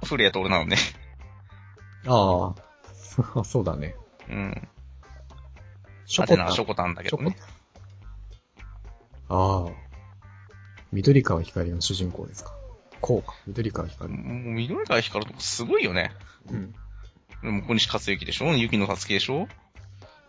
[0.04, 0.76] 古谷徹なのね。
[2.06, 2.54] あ
[3.38, 3.44] あ。
[3.44, 3.94] そうだね。
[4.28, 4.68] うん。
[6.06, 6.52] ショコタン。
[6.52, 7.36] ショコタンだけどね。
[9.28, 9.70] ああ。
[10.92, 12.52] 緑川光の主人公ですか。
[13.00, 13.34] こうか。
[13.46, 14.12] 緑川光。
[14.12, 16.12] もう緑川光るとこすごいよね。
[16.48, 16.72] うん。
[17.42, 19.46] でも小西克幸でしょ雪野達樹でしょ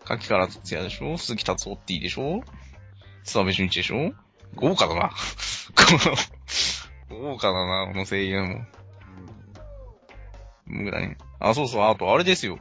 [0.04, 2.42] 柿原哲也でしょ鈴木達夫っていいでしょ
[3.24, 4.12] 諏訪部純一でしょ
[4.54, 5.10] 豪華だな。
[5.74, 6.16] この、
[7.10, 8.64] 豪華だな、この声優も。
[10.66, 11.16] 無駄に。
[11.40, 12.58] あ、そうそう、あとあれですよ。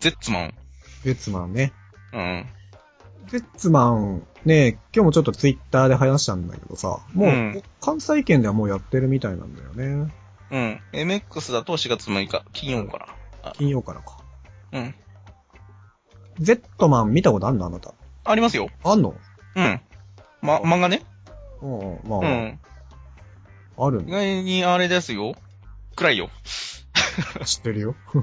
[0.00, 0.54] ゼッツマン。
[1.02, 1.72] ゼッツマンね。
[2.12, 2.46] うん。
[3.26, 10.12] ゼッツマン、ね今日もちょっとツイッターで話したんだけどさ、もう、うん関西圏ではもうやってるみたいなんだよね。
[10.50, 10.80] うん。
[10.92, 13.08] MX だと4月6日、金曜から。
[13.54, 14.18] 金曜からか。
[14.72, 14.94] うん。
[16.38, 17.94] ゼットマン見たことあんのあなた？
[18.24, 18.68] ありますよ。
[18.84, 19.14] あんの？
[19.56, 19.80] うん。
[20.40, 21.02] ま、漫画ね。
[21.62, 22.58] うん、まあ、うん。
[23.78, 24.12] 意あるんだ。
[24.12, 25.34] 外にあれですよ。
[25.96, 26.28] 暗いよ。
[27.44, 27.94] 知ってるよ。
[28.12, 28.18] も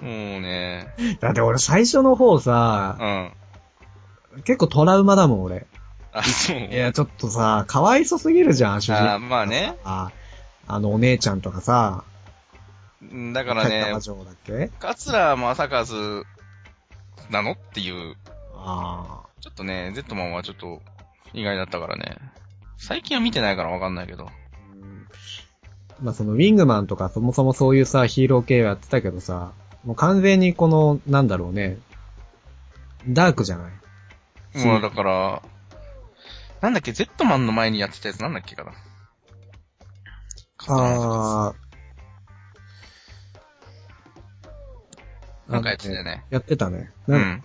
[0.00, 0.94] うね。
[1.20, 2.96] だって俺最初の方さ
[4.34, 4.42] う、ん。
[4.42, 5.66] 結構トラウマだもん俺。
[6.12, 6.58] あ、そう。
[6.58, 9.10] いや、ちょっとさ、かわいそすぎるじゃん、主人公。
[9.12, 9.76] あまあね。
[9.84, 10.12] あ、
[10.66, 12.04] あのお姉ちゃんとかさ、
[13.02, 14.70] うんだからね埼玉、城だっけ？
[14.78, 15.84] 桂正和
[17.30, 17.52] なの？
[17.52, 18.16] っていう。
[18.54, 20.80] あちょっとね、ゼットマンはちょっと
[21.34, 22.16] 意外だったからね。
[22.78, 24.26] 最近は見てないからわかんないけど。
[24.26, 24.32] あ。
[24.80, 25.06] うん
[26.00, 29.52] まあそのウィングマンとかそもそもそういうさ、ヒーロー系をやってたけどさ、
[29.84, 31.78] もう完全にこの、なんだろうね、
[33.06, 33.72] ダークじゃない？
[34.54, 35.42] そうもうだから、
[36.60, 38.72] なんだっけ、ゼットマンの前にやってたやつなんだっけかな。
[40.68, 41.54] ああ。
[45.52, 46.24] なんかやってたよね。
[46.30, 46.90] やってたね。
[47.06, 47.42] うん。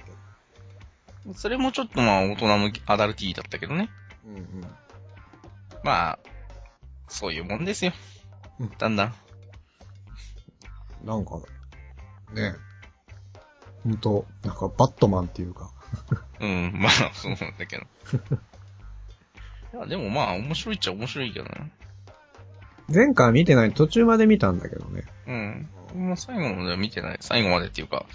[1.36, 3.90] それもちょっとまあ大人向き、アダルティーだったけどね。
[4.26, 4.62] うんうん。
[5.84, 6.20] まあ、
[7.08, 7.94] そういうもんですよ
[8.60, 8.72] うん。
[8.78, 9.14] だんだん。
[11.04, 11.40] なんか、
[12.34, 12.56] ね
[13.84, 15.72] ほんと、なんかバットマンっていうか。
[16.40, 17.84] うん、まあ、そうなんだけど。
[19.78, 21.72] いや、でもまあ、面白いっちゃ面白いけどね。
[22.94, 25.04] 前回見てない途中まで見たんだけどね。
[25.28, 25.70] うん。
[26.08, 27.18] もう最後までは見てない。
[27.22, 28.06] 最後までっていうか、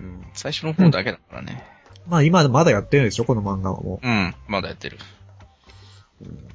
[0.00, 0.26] うん。
[0.32, 1.77] 最初の方だけだからね。
[2.06, 4.98] まあ今まだやってるでしょこの漫画はもうん、まだやってる。
[6.22, 6.24] う。
[6.24, 6.48] うん、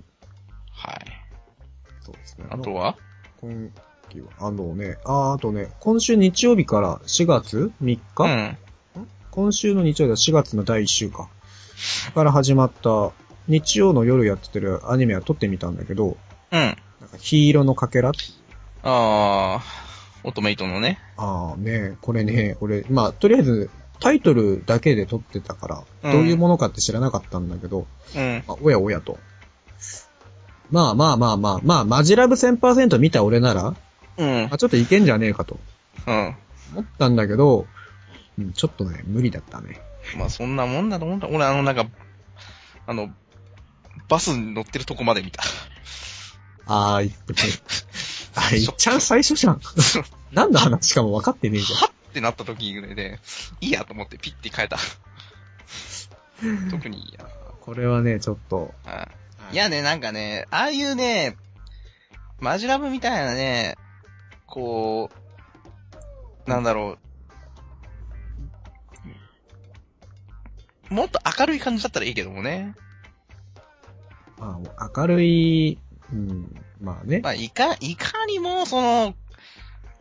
[0.72, 1.06] はい。
[2.02, 2.46] そうですね。
[2.50, 2.96] あとは？
[3.40, 3.72] 今
[4.10, 8.58] 期は、あのね、あーあとね、今週日曜日から4月3日、うん。
[9.32, 11.30] 今週の日曜日は4月の第1週か。
[12.14, 13.12] から始まった、
[13.48, 16.18] 日曜の夜やってるアニメは撮ってみたんだけど、
[16.52, 16.60] うん。
[16.60, 16.78] なんか、
[17.20, 18.12] 黄色のかけら？
[18.84, 21.00] あー、オトメイトのね。
[21.18, 23.70] ああね、これね、俺、まあ、とりあえず、
[24.00, 28.44] タイトルだけで撮ってたから、うんどういうものかって知らなかったんだけど、うん。
[28.48, 29.18] まあ、おやおやと。
[30.72, 33.76] まあまあまあまあ、まあ、マジラブ1000%見た俺なら、
[34.18, 34.50] うん。
[34.52, 35.60] あ、ちょっといけんじゃねえかと
[36.08, 36.36] うん。
[36.74, 37.68] 思ったんだけど、
[38.38, 39.80] うん、ちょっとね、無理だったね。
[40.18, 41.28] まあ、そんなもんだと思った。
[41.28, 41.86] 俺、あの、なんか、
[42.88, 43.10] あの、
[44.10, 45.44] バスに乗ってるとこまで見た。
[46.66, 47.12] あー、いっ
[48.36, 49.62] あ、いっちゃう最初じゃん。
[50.32, 51.80] 何の話かも分かってねえじゃん。
[51.80, 53.20] はってなった時で、
[53.60, 54.78] いいやと思ってピッて変えた。
[56.70, 57.26] 特にいいや。
[57.60, 58.74] これはね、ちょっと。
[59.52, 61.36] いやね、なんかね、ああいうね、
[62.40, 63.78] マジラブみたいなね、
[64.46, 65.10] こ
[66.46, 67.00] う、なんだろ
[70.90, 72.76] う、もっと明るい感じだったらいいけどもね。
[74.38, 75.80] まあ、明るい、
[76.12, 77.22] うん、まあね。
[77.24, 79.16] まあ、いか、いかにも、その、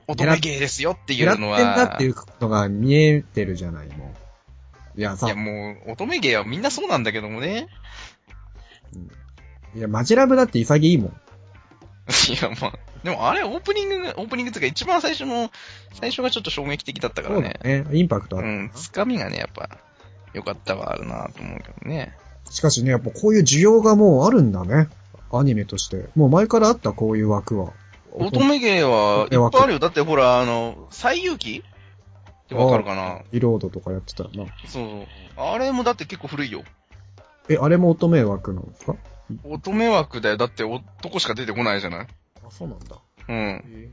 [0.07, 4.15] 乙女芸ですよってい狙ってんうのは、だっていうのが見えてるじゃない、も
[4.97, 5.01] う。
[5.01, 7.69] いやさ、いやもう、乙女芸はみんなそうなんだけどもね。
[9.75, 11.11] いや、マジラブだって潔いもん。
[12.31, 12.73] いや、まあ、
[13.05, 15.51] でもあれ、オープニングが、オープニングっていうか一番最初の、
[15.95, 17.59] 最初がちょっと衝撃的だったからね。
[17.65, 17.85] ね。
[17.93, 18.49] インパクトある。
[18.49, 19.79] うん、つかみがね、やっぱ、
[20.35, 22.17] 良かったはあるなと思うけどね。
[22.51, 24.89] しかしね、やっぱこういう需要がもうあるんだね。
[25.33, 26.09] アニメとして。
[26.15, 27.73] もう前からあったこういう枠は。
[28.15, 29.79] 乙女芸はいっぱいあるよ。
[29.79, 31.65] だってほら、あの、最遊記？
[32.45, 33.23] ってわかるかな？
[33.33, 34.47] リロードとかやってたらな。
[34.67, 35.07] そうそう。
[35.37, 36.63] あれもだって結構古いよ。
[37.49, 38.97] え、あれも乙女枠なんですか？
[39.45, 40.37] 乙女枠だよ。
[40.37, 42.07] だって男しか出てこないじゃない？
[42.47, 42.99] あ、そうなんだ。
[43.29, 43.37] うん。
[43.37, 43.91] へ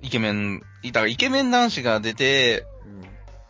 [0.00, 3.02] イケメン、だからイケメン男子が出て、うん。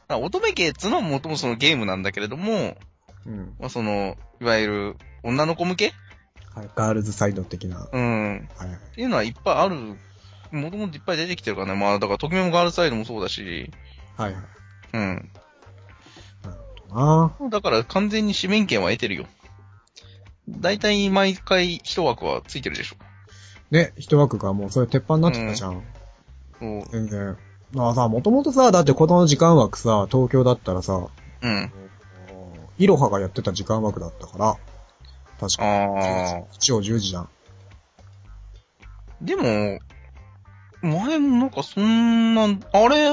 [0.09, 2.77] あ乙女芸っつうのはもともとそのゲームなんだけれども、
[3.25, 3.55] うん。
[3.59, 5.95] まあ、その、いわゆる女の子向け？
[6.55, 6.71] はい。
[6.75, 7.89] ガールズサイド的な。
[7.93, 8.49] うん。
[8.57, 8.69] はい。
[8.69, 9.77] っていうのはいっぱいある。
[10.51, 11.81] もともといっぱい出てきてるからね。
[11.81, 13.71] まあ、だから、ときめもガールズサイドもそうだし、
[14.17, 14.43] はいはい。
[14.93, 15.31] うん。
[16.45, 16.57] なる
[16.89, 17.51] ほどな。
[17.51, 19.27] だから、完全に紙面権は得てるよ。
[20.49, 22.97] だいたい毎回一枠はついてるでしょ。
[23.71, 25.83] ね、一枠がもうそれ鉄板になってたじゃん。
[26.59, 26.85] そう。
[26.91, 27.37] 全然。
[27.73, 31.07] まあさ、もともとさ、だってこの時間枠さ、東京だったらさ、
[31.41, 31.73] うん。
[32.79, 34.57] イロハがやってた時間枠だったから、
[35.49, 36.43] 確かああ。
[36.53, 37.29] 一応10時じゃん。
[39.21, 39.81] でも、
[40.83, 43.09] 前もなんかそんな、あれ、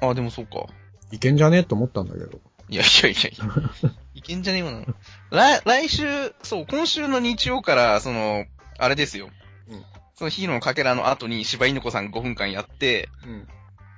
[0.00, 0.66] あ、でもそうか。
[1.12, 2.40] いけんじゃねえと思ったんだけど。
[2.68, 3.90] いやいやいやいや。
[4.14, 4.84] いけんじゃねえよな。
[5.30, 8.44] 来、来週、そう、今週の日曜から、その、
[8.78, 9.30] あれですよ。
[9.68, 9.84] うん
[10.16, 13.48] そのヒーローのかけらの後に柴犬子さん5分間やって、うん。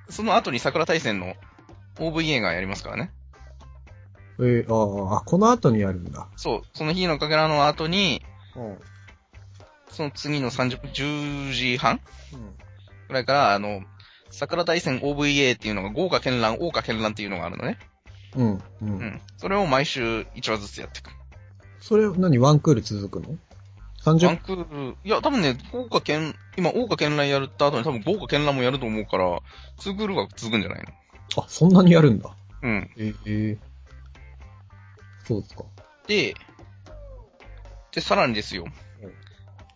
[0.08, 1.34] その後に桜大戦の
[1.96, 3.10] OVA がやりますからね。
[4.38, 6.28] えー、ああ、あ、この後にやるんだ。
[6.36, 8.22] そう、そのヒーローのかけらの後に、
[8.56, 8.78] うん。
[9.90, 12.00] その次の30分、10時半
[12.32, 12.56] うん。
[13.08, 13.82] ぐらいから、あの、
[14.30, 17.78] 桜大戦 OVA っていうのが豪華絢爛、豪華絢爛っていうのがあるのね。
[18.36, 18.52] うん。
[18.54, 18.60] う。
[18.80, 19.20] うんん。
[19.36, 21.10] それを毎週1話ずつやっていく。
[21.80, 22.38] それ、何？
[22.38, 23.36] ワンクール続くの？
[24.04, 24.36] ワン ?30?
[24.38, 29.40] クール、いや、多分ね、豪華剣、今、豪華剣乱やった後に多分豪華剣乱もやると思うから、
[29.78, 32.34] ツークールが続くんじゃないのあ、そんなにやるんだ。
[32.62, 32.90] うん。
[32.96, 33.58] ええ
[35.26, 35.64] そうですか。
[36.06, 36.34] で、
[37.92, 38.64] で、さらにですよ。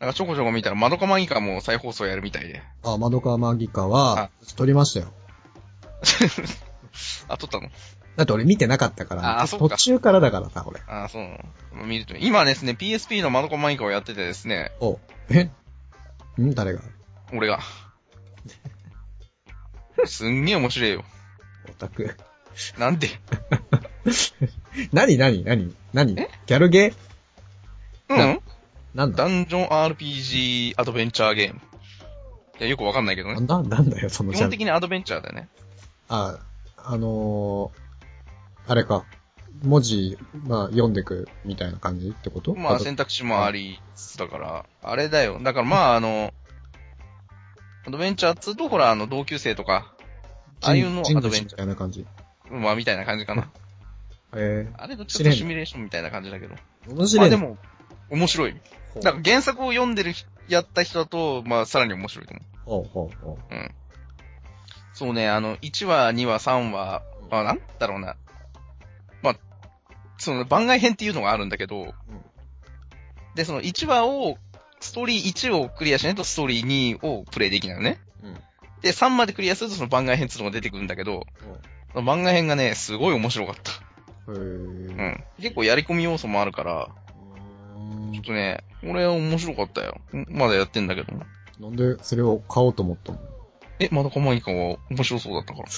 [0.01, 2.63] なんかちょこちょこ見たら、マドカマギカも再放送やるみたいで。
[2.83, 5.13] あ、マドカマギカは、撮りましたよ。
[7.29, 7.69] あ、撮ったの？
[8.17, 10.81] だって俺見てなかったから、あそっか途中からだからさ、俺。
[10.87, 12.17] あ、そう見ると。
[12.17, 15.51] 今ですね、PSP のマドカマギカをやっててですね、お、え？
[16.41, 16.55] ん？
[16.55, 16.81] 誰が？
[17.33, 17.61] 俺が。
[20.07, 21.05] すんげえ面白いよ。
[21.69, 22.17] オタク。
[22.79, 23.09] なんで？
[24.93, 26.21] 何何何何？
[26.21, 26.29] え？
[26.47, 28.15] ギャルゲー？
[28.15, 28.41] うん
[28.95, 29.25] なんだ？
[29.25, 31.61] ダンジョン RPG アドベンチャーゲーム。
[32.59, 33.35] いや、よくわかんないけどね。
[33.35, 33.63] なんだ？
[33.63, 35.49] なんだよ、その基ジャンル本的にアドベンチャーだよね。
[36.09, 36.39] あ、
[36.77, 39.05] あのー、あれか。
[39.63, 42.55] 文字、まあ、読んでくみたいな感じってこと？
[42.55, 45.41] まあ選択肢もありつつだから、あれだよ。
[45.43, 46.33] だからまああの、
[47.87, 49.95] アドベンチャー2とほらあの同級生とか、
[50.63, 52.07] ああいうのをアドベンチみたいな感じ。
[52.51, 53.51] まあみたいな感じかな。
[54.35, 56.55] えあれどっちかとシミュレーションみたいな感じだけど。
[56.89, 57.37] ー、面白いね。
[57.37, 57.59] まあでも、
[58.11, 58.61] 面白い。
[59.03, 62.35] だから原作を読んでる人、やった人だと、まあさらに面白いと
[62.67, 62.85] 思う。
[62.85, 63.75] ほうほうほうん。
[64.95, 68.17] そうね、あの、1話、2話、3話、まあなんだろうな。
[69.23, 69.37] まあ、
[70.19, 71.95] その番外編っていうのがあるんだけど、
[73.35, 74.39] で、その1話を、
[74.81, 78.01] ストーリー1をクリアしないとストーリー2をプレイできないのね。
[78.23, 78.29] う。
[78.29, 78.35] うん。
[78.81, 81.27] で、3までクリアするとその番外編っていうのが出てくるんだけど、
[81.93, 83.73] その番外編がね、すごい面白かった。
[84.29, 84.37] へー。
[84.37, 84.41] う
[84.93, 85.25] ん。
[85.39, 86.89] 結構やり込み要素もあるから、
[88.11, 90.01] うちょっとね、俺は面白かったよ。
[90.13, 91.13] んまだやってんだけど。
[91.13, 91.27] ん
[91.61, 93.19] なんでそれを買おうと思ったの？
[93.79, 95.69] え、まだかまいかは面白そうだったから。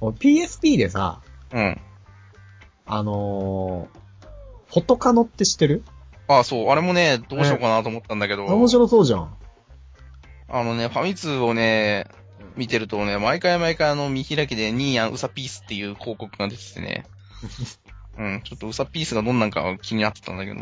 [0.00, 1.20] 俺 PSP でさ、
[1.52, 1.80] うん。
[2.86, 5.82] あのー、フォトカノって知ってる？
[6.28, 9.34] あ、そう、あれもね、どうしようかなと思ったんだけど、面白そうじゃん。
[10.48, 12.06] あのね、ファミ通をね、
[12.56, 17.06] 見てるとね、毎回毎回あの、見開きでニーヤンウサピースっていう広告が出ててね。
[18.18, 20.60] うん、ちょっとウサピースがどんなんかは気になってたんだけど。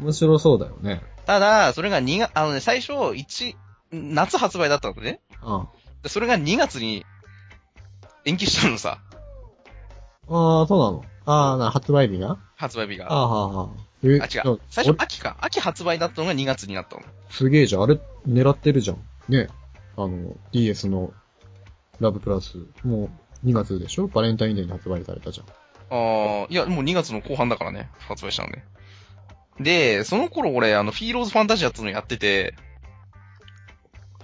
[0.00, 1.02] 面白そうだよね。
[1.26, 3.56] ただ、それが2月、あのね、最初、1、
[3.92, 5.20] 夏発売だったのね。
[5.42, 5.68] あ
[6.02, 7.04] でそれが2月に
[8.24, 8.98] 延期したのさ、
[10.28, 11.04] ああ、そうなの。
[11.26, 12.38] ああ、な、発売日が？
[12.56, 13.12] 発売日が。
[13.12, 13.90] ああ、はあ、はあ。
[14.02, 14.60] えあ、違う。
[14.70, 15.36] 最初、秋か。
[15.40, 17.02] 秋発売だったのが2月になったの。
[17.30, 17.82] すげえじゃん。
[17.82, 18.98] あれ、狙ってるじゃん。
[19.28, 19.48] ね。
[20.04, 21.12] あの、DS の
[22.00, 23.10] ラブプラス、も
[23.44, 24.06] う2月でしょ？
[24.08, 25.46] バレンタインデーに発売されたじゃん。
[25.46, 28.64] ああ、いや、もう2月の後半だからね、発売したのね。
[29.58, 32.54] で、その頃俺、あの、フィーローズファンタジアっていうのやってて、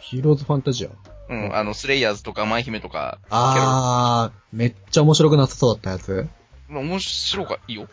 [0.01, 0.91] ヒーローズファンタジア？
[1.29, 6.29] うん、あの、スレイヤーズとか、マイヒメとか、ああ、めっちゃ面白くなさそうだったやつ？
[6.69, 7.89] まあ面白か、いいよ。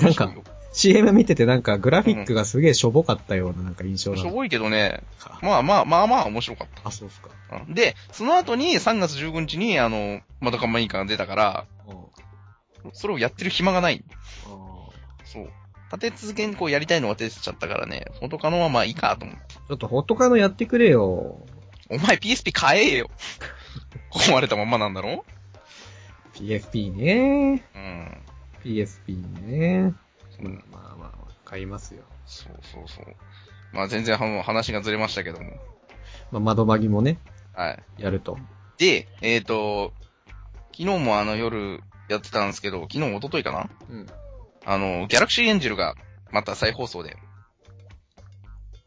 [0.00, 0.32] なんか
[0.74, 5.04] CM 見ててなんかグラフィックがすげえしょぼかったようななんか印象だしょぼいけどね、
[5.40, 7.30] まあまあ、まあまあ面白かっあ、そうっすか。
[7.48, 7.56] た。
[7.56, 11.66] うんで、その後に3月15日に、あの、またかまいいかが出たから、
[12.92, 14.04] それをやってる暇がない。
[15.24, 15.50] そう。
[15.92, 19.54] 立て続けにこうやりたいのが出てちゃったからね、フォトカノはまあいいかと思って。
[19.54, 21.38] ちょっとホットカノやってくれよ。
[21.88, 23.10] お前 PSP 買えよ。
[24.10, 25.24] 壊れたまんまなんだろ
[26.34, 27.62] ？PSP ね。
[27.74, 28.18] うん
[28.64, 29.16] PSP
[29.46, 29.82] ね。
[29.82, 30.03] そう
[30.40, 32.02] まあまあまあ、買いますよ。
[32.26, 33.04] そうそうそう。
[33.72, 35.50] まあ全然は話がずれましたけども。
[36.30, 37.18] まあ、窓マギもね、
[37.52, 37.82] はい。
[37.98, 38.38] やると。
[38.78, 39.92] で、えっ、と、
[40.76, 43.70] 昨日もあの夜やってたんですけど、昨日、一昨日かな？
[43.88, 44.06] うん。
[44.64, 45.94] あの、ギャラクシーエンジェルが
[46.32, 47.16] また再放送で。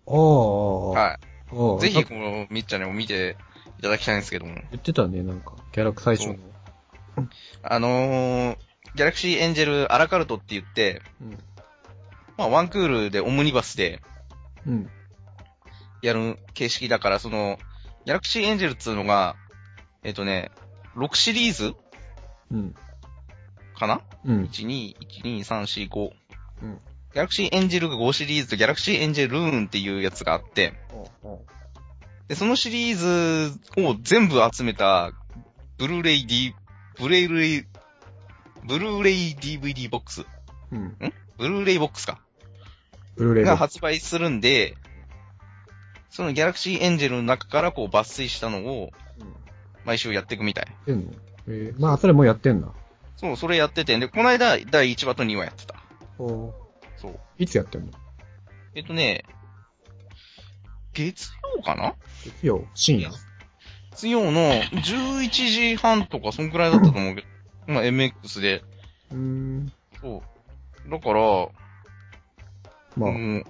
[0.06, 0.98] おー。
[0.98, 1.20] は
[1.52, 1.82] おーい。
[1.82, 3.38] ぜひ、この、みっちゃんにも見て
[3.80, 4.56] いただきたいんですけども。
[4.56, 6.36] 言ってたね、なんか、キャラク最初の。
[7.64, 8.58] あのー、
[8.98, 11.38] ギャラクシーエンジェルアラカルトって言って、うん。
[12.38, 14.02] まあワンクールでオムニバスで
[14.66, 14.90] うん。
[16.02, 17.58] やる形式だから、その、
[18.06, 19.36] ギャラクシーエンジェルっていうのが、
[20.04, 20.52] えっ、とね、
[20.96, 21.74] 6シリーズ
[22.52, 22.76] うん。
[23.78, 24.02] かな？
[24.26, 24.44] うん。
[24.46, 26.12] 1、2、1、2、3、4、5。
[26.64, 26.80] うん
[27.14, 30.74] ギャラクシーエンジェルが5シリーズとギャラクシーエンジェルルーンっていうやつがあって、
[32.28, 35.14] で、そのシリーズを全部集めた、
[35.78, 36.54] ブルーレイ D、
[37.00, 37.64] ブレイレイ、
[38.68, 40.26] ブルーレイ DVD ボックス。
[40.72, 40.98] うん。
[41.38, 42.20] ブルーレイボックスか。
[43.16, 44.76] ブルーレイが発売するんで、
[46.10, 49.34] そのギャラクシーエンジェルの中からこう抜粋したのをうん。
[49.86, 50.66] 毎週やっていくみたい。
[50.68, 51.14] やってんの？
[51.48, 52.68] えー、まあ、それもうやってんだ。
[53.16, 55.76] そう、それやってて、で、この間第1話と2話やってた。
[56.20, 56.54] お
[56.98, 57.20] そう。
[57.38, 57.92] いつやってんの？
[58.76, 59.24] えっとね、
[60.94, 61.96] 月曜かな？
[62.26, 63.12] 月曜、深夜？
[63.92, 67.28] 月曜の11時半とかそんくらいだったと思うけど、
[67.68, 68.64] まあ MX で。
[69.12, 69.72] うーん。
[70.02, 70.24] そ
[70.86, 70.90] う。
[70.90, 71.22] だから、
[72.96, 73.44] まあ、もう、もう、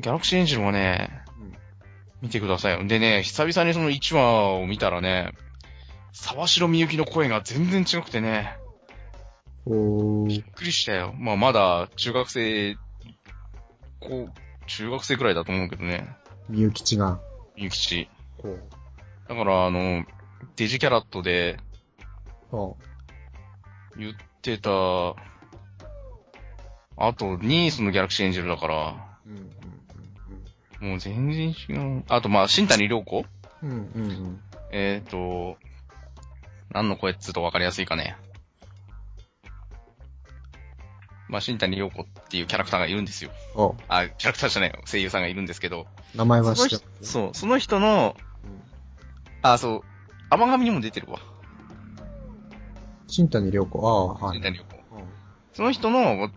[0.00, 1.56] ギャラクシーエンジェルはね、うん
[2.22, 2.86] 見てくださいよ。
[2.86, 5.32] でね、久々にその1話を見たらね、
[6.12, 8.56] 沢城みゆきの声が全然違くてね、
[9.66, 11.14] びっくりしたよ。
[11.18, 12.76] まあまだ中学生、
[14.00, 14.32] こう、
[14.66, 16.08] 中学生くらいだと思うけどね、
[16.48, 17.20] みゆきちが。
[17.56, 18.08] みゆきち。
[19.28, 20.04] だからあの、
[20.56, 21.58] デジキャラットで
[22.52, 22.56] あ
[23.98, 24.70] 言ってた、
[26.98, 29.50] 後にそのギャラクシーエンジェルだから、うんうん
[30.80, 32.04] もう全然違う。
[32.08, 33.24] あとまあ、新谷涼子？
[33.62, 33.90] うんうん。
[33.94, 34.40] うんうんうん。
[34.70, 35.56] えっ、ー、と、
[36.70, 38.16] 何の声っつうと分かりやすいかね。
[41.28, 43.30] まあ、新谷涼子っていうキャラクターがいるんですよ。
[43.88, 44.80] あ、あ、キャラクターじゃないよ。
[44.84, 45.86] 声優さんがいるんですけど。
[46.14, 48.16] 名前は知ってますそう、その人の、
[49.42, 49.82] あ、そう、
[50.30, 51.20] 甘神にも出てるわ。
[53.06, 53.78] 新谷涼子。
[53.86, 54.38] ああ、はい。
[54.38, 54.76] 新谷涼子。
[54.96, 55.04] うん
[55.52, 56.30] その人の、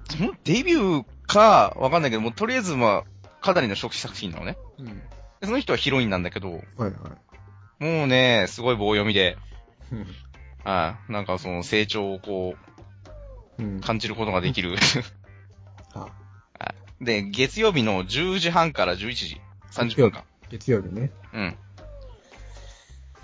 [0.45, 4.57] デビューか、わかんないけど、もうとりあえずまあ、かなりの初期作品なのね。
[4.77, 4.85] うん。
[4.85, 4.93] で
[5.43, 6.87] その人はヒロインなんだけど、はいは
[7.81, 7.83] い。
[7.83, 9.37] もうね、すごい棒読みで、
[9.91, 10.07] うん
[10.63, 11.11] はい。
[11.11, 12.69] なんかその成長をこう。
[13.81, 14.75] 感じることができる。
[15.93, 16.07] あ、
[17.01, 19.41] で、月曜日の10時半から11時。
[19.71, 20.23] 30分間。
[20.49, 21.11] 月曜日ね。
[21.33, 21.57] うん。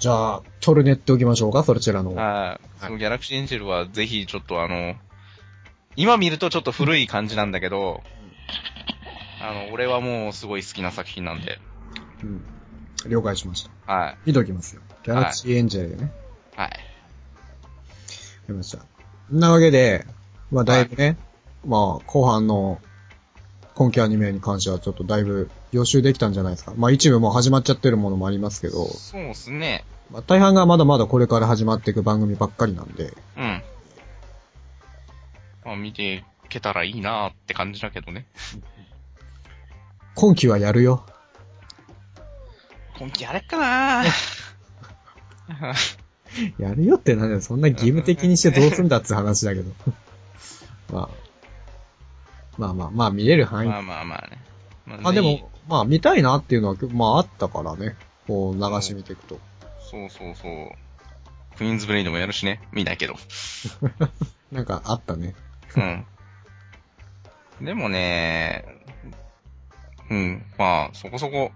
[0.05, 2.13] じゃあ、トルネっておきましょうか、そちらの。
[2.13, 2.79] はい。
[2.79, 4.93] そのギャラクシーエンジェルはぜひちょっとあの、
[5.95, 8.03] 今見るとちょっと古い感じなんだけど、
[9.41, 11.57] あの、俺はもうすごい好きな作品なんで、
[12.21, 12.45] うん。
[13.09, 13.91] 了解しました。
[13.91, 14.17] はい。
[14.27, 14.83] 見ときますよ。
[15.05, 16.11] ギャラクシーエンジェルでね。
[16.55, 16.67] はい。
[16.67, 16.77] わか
[18.49, 18.85] りました。
[19.31, 20.05] なわけで、
[20.51, 21.17] まあだいぶね、
[21.65, 22.79] まあ後半の
[23.73, 26.75] 今期アニメに関してはちょっとだいぶ予習できたんじゃないですか。
[26.77, 29.83] まあ一部もう始まっちゃってるものもありますけど、そうですね。
[30.11, 33.63] まあ大半がまだまだこれから始まっていく番組ばっかりなんで、うん。
[35.65, 38.25] まあ見ていけたらいいなーって感じだけどね。
[40.15, 41.05] 今期はやるよ。
[42.97, 45.95] 今期やれっかなー
[46.57, 47.41] やるよってなんだよ。
[47.41, 49.71] そんな義務的にしてどうすんだって話だけど。
[50.91, 51.09] まあ。
[52.57, 53.69] まあまあ、まあ見れる範囲。
[53.69, 54.41] まあまあまあね。
[55.01, 57.95] まあでも、まあ見たいなっていうのは、まああったからね。
[58.27, 59.39] こう流し見ていくと。
[59.89, 60.71] そうそうそう。
[61.57, 62.61] クイーンズブレイドもやるしね。
[62.71, 63.15] 見ないけど。
[64.51, 65.35] なんかあったね。
[65.77, 67.65] うん。
[67.65, 68.65] でもね、
[70.09, 71.51] うん、まあ、そこそこ、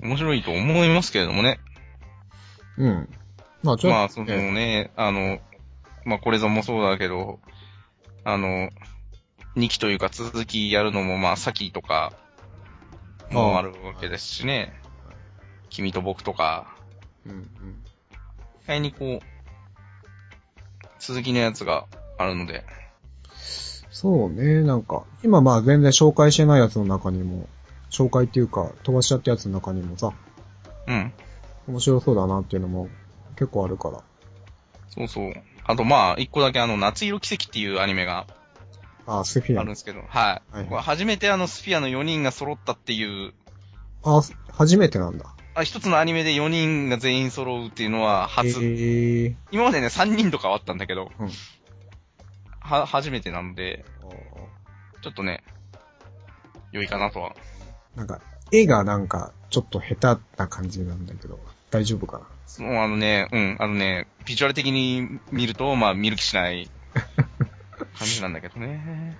[0.00, 1.60] 面白いと思いますけれどもね。
[2.78, 3.08] うん。
[3.62, 5.40] まあちょっと、まあ、そのね、あの、
[6.04, 7.40] まあ、これぞもそうだけど、
[8.24, 8.70] あの、
[9.56, 12.12] 2期というか続きやるのも、まあ、先とか、
[13.30, 14.72] もあるわけですしね。
[15.68, 16.75] 君と僕とか、
[17.26, 17.40] うんうん。
[18.64, 19.20] 意外にこう、
[20.98, 21.86] 続きのやつが
[22.18, 22.64] あるので、
[23.90, 27.48] そうね、なんか、今まあ全然紹介してないやつの中にも、
[27.90, 30.12] 紹介っていうか、飛ばしちゃったやつの中にもさ、
[30.86, 31.12] うん。
[31.66, 32.88] 面白そうだなっていうのも
[33.36, 34.02] 結構あるから。
[34.90, 35.32] そうそう。
[35.64, 38.26] あとまあ、一個だけあの、夏色奇跡っていうアニメが
[39.06, 39.72] あ、スフィアあるん。
[39.72, 40.56] ですけど、はい。
[40.56, 43.32] はい初めてあの、スフィアの4人が揃ったっていう、
[44.04, 44.20] あ、
[44.52, 45.35] 初めてなんだ。
[45.56, 48.62] あ一つのアニメで4人が全員揃うっていうのは初。
[48.62, 51.30] えー、今までね、3人とかはあったんだけど、うん
[52.60, 53.84] は、初めてなので、
[55.00, 55.42] ちょっとね、
[56.72, 57.34] 良いかなとは。
[57.94, 58.20] なんか、
[58.52, 61.38] 絵がなんか、ちょっと下手な感じなんだけど、
[61.70, 62.26] 大丈夫かな？
[62.46, 66.68] そのあのね、うん、あのね、ビジュアル的に見ると、まあ、見る気しない
[67.98, 69.16] 感じなんだけどね。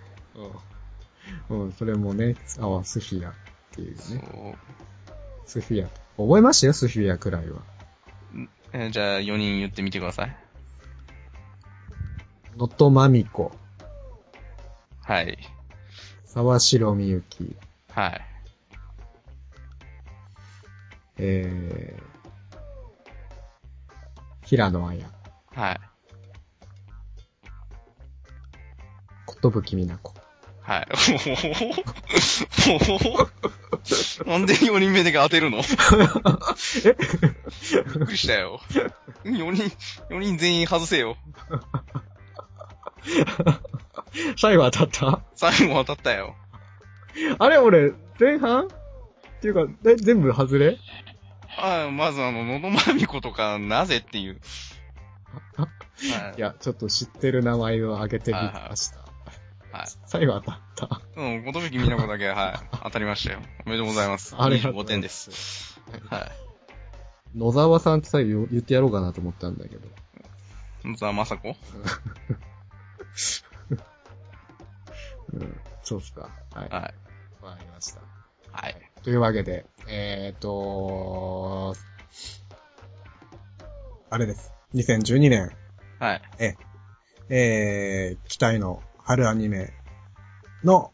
[1.48, 3.34] うん、それもね、あ、スフィアっ
[3.72, 4.56] ていうそうね。。
[5.46, 6.05] スフィア。
[6.16, 7.60] 覚えましたよ、スフィアくらいは。
[8.72, 10.36] えーじゃあ、4人言ってみてください。
[12.56, 13.52] のとまみこ、
[15.02, 15.38] はい。
[16.24, 17.54] 沢城みゆき、
[17.92, 18.20] はい。
[21.18, 22.02] えー、
[24.46, 25.10] 平野綾、
[25.54, 25.80] はい。
[29.26, 30.14] ことぶきみなこ。
[30.66, 30.86] はい。
[34.28, 35.58] なんで4人目だけ当てるの？
[35.62, 35.64] び
[38.02, 38.60] っくりしたよ。
[39.24, 39.62] 4人、
[40.10, 41.16] 4人全員外せよ。
[44.36, 46.34] 最後当たっ最後当たったよ。
[47.38, 48.66] たあれ俺、前半？
[48.66, 48.68] っ
[49.40, 50.78] ていうか、え全部外れ？
[51.58, 54.40] あまずあの、のどまみことか、なぜっていう。
[55.56, 55.68] は
[56.36, 58.98] いいや、ちょっと知ってる名前を挙げてみました。
[58.98, 59.05] はい。
[60.06, 61.00] 最後当たった。
[61.16, 62.78] うん、ことぶきみなこだけ、はい。
[62.82, 63.40] 当たりましたよ。
[63.66, 64.34] おめでとうございます。
[64.38, 65.30] ありがとうご25ざいま点です。
[65.32, 65.80] す。
[66.08, 66.32] はい。
[67.38, 69.88] 野沢さんって最後言ってやろうかなと思ったんだけど。
[70.84, 71.56] 野沢雅子？
[75.32, 76.30] うん、そうっすか。
[76.54, 76.68] はい。
[76.68, 76.92] は
[77.42, 77.44] い。
[77.44, 78.00] わかりました。
[78.52, 78.76] はい。
[79.02, 81.74] というわけで、えーと、
[84.08, 84.52] あれです。
[84.74, 85.50] 2012年、
[85.98, 86.22] はい。
[86.38, 86.54] え、
[87.28, 89.72] えー、期待の春アニメ
[90.64, 90.92] の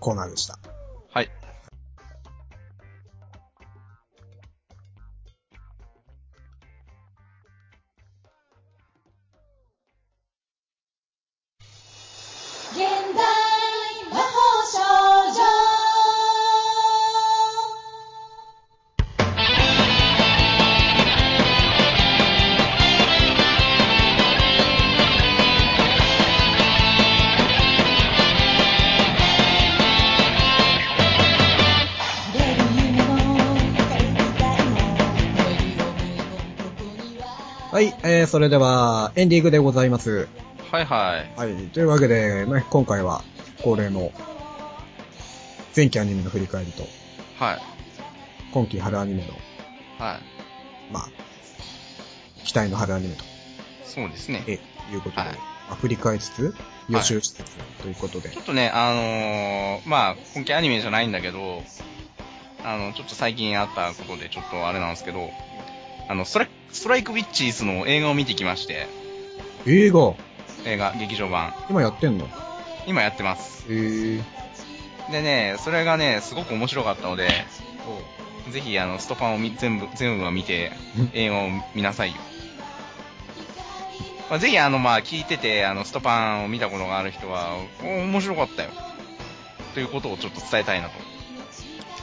[0.00, 0.58] コーナーでした。
[38.18, 40.26] えー、それでは、エンディングでございます。
[40.72, 41.38] はいはい。
[41.38, 43.22] はい、というわけで、ね、今回は、
[43.62, 44.10] 恒例の、
[45.76, 46.82] 前期アニメの振り返りと、
[47.38, 47.62] はい。
[48.50, 49.28] 今期春アニメの、
[50.04, 50.92] はい。
[50.92, 51.08] まあ、
[52.44, 53.22] 期待の春アニメと、
[53.84, 54.42] そうですね。
[54.48, 54.54] え、
[54.92, 55.34] いうことで、はいま
[55.70, 56.56] あ、振り返りつつ、
[56.88, 61.62] 予習しつつ、ということでちょ、っとね、あのー、まあ、今期アニメじゃないんだけど、
[62.64, 65.30] あの、ちょっと最近あったことで、ちょっとあれなんですけど、
[66.08, 68.88] あの、ストライストライクウィッチーズの映画を見てきまして、
[69.66, 70.14] 映画、
[70.64, 71.54] 映画、劇場版。
[71.68, 72.28] 今やってんの？
[72.86, 73.66] 今やってます。
[73.68, 74.22] へー。
[75.12, 77.28] でね、それがね、すごく面白かったので、
[78.50, 80.72] ぜひ、あの、ストパンをみ全部、全部は見て、
[81.12, 82.16] 映画を見なさいよ。
[84.30, 88.70] まあ、ぜひ、あの、まあ、聞いてて、あの、ストパンを見たことがある人は、お面白かったよ。
[89.74, 90.94] ということをちょっと伝えたいなと。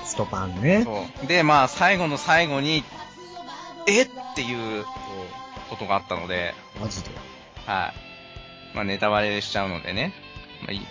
[0.03, 0.83] ストパンね。
[0.83, 1.27] そう。
[1.27, 2.83] で、まあ、最後の最後に、
[3.87, 4.03] え？
[4.03, 4.85] っていう
[5.69, 7.09] ことがあったので、マジで？
[7.65, 7.93] は
[8.73, 8.75] い。
[8.75, 10.13] まあ、ネタバレしちゃうのでね。
[10.61, 10.81] まあ、いい。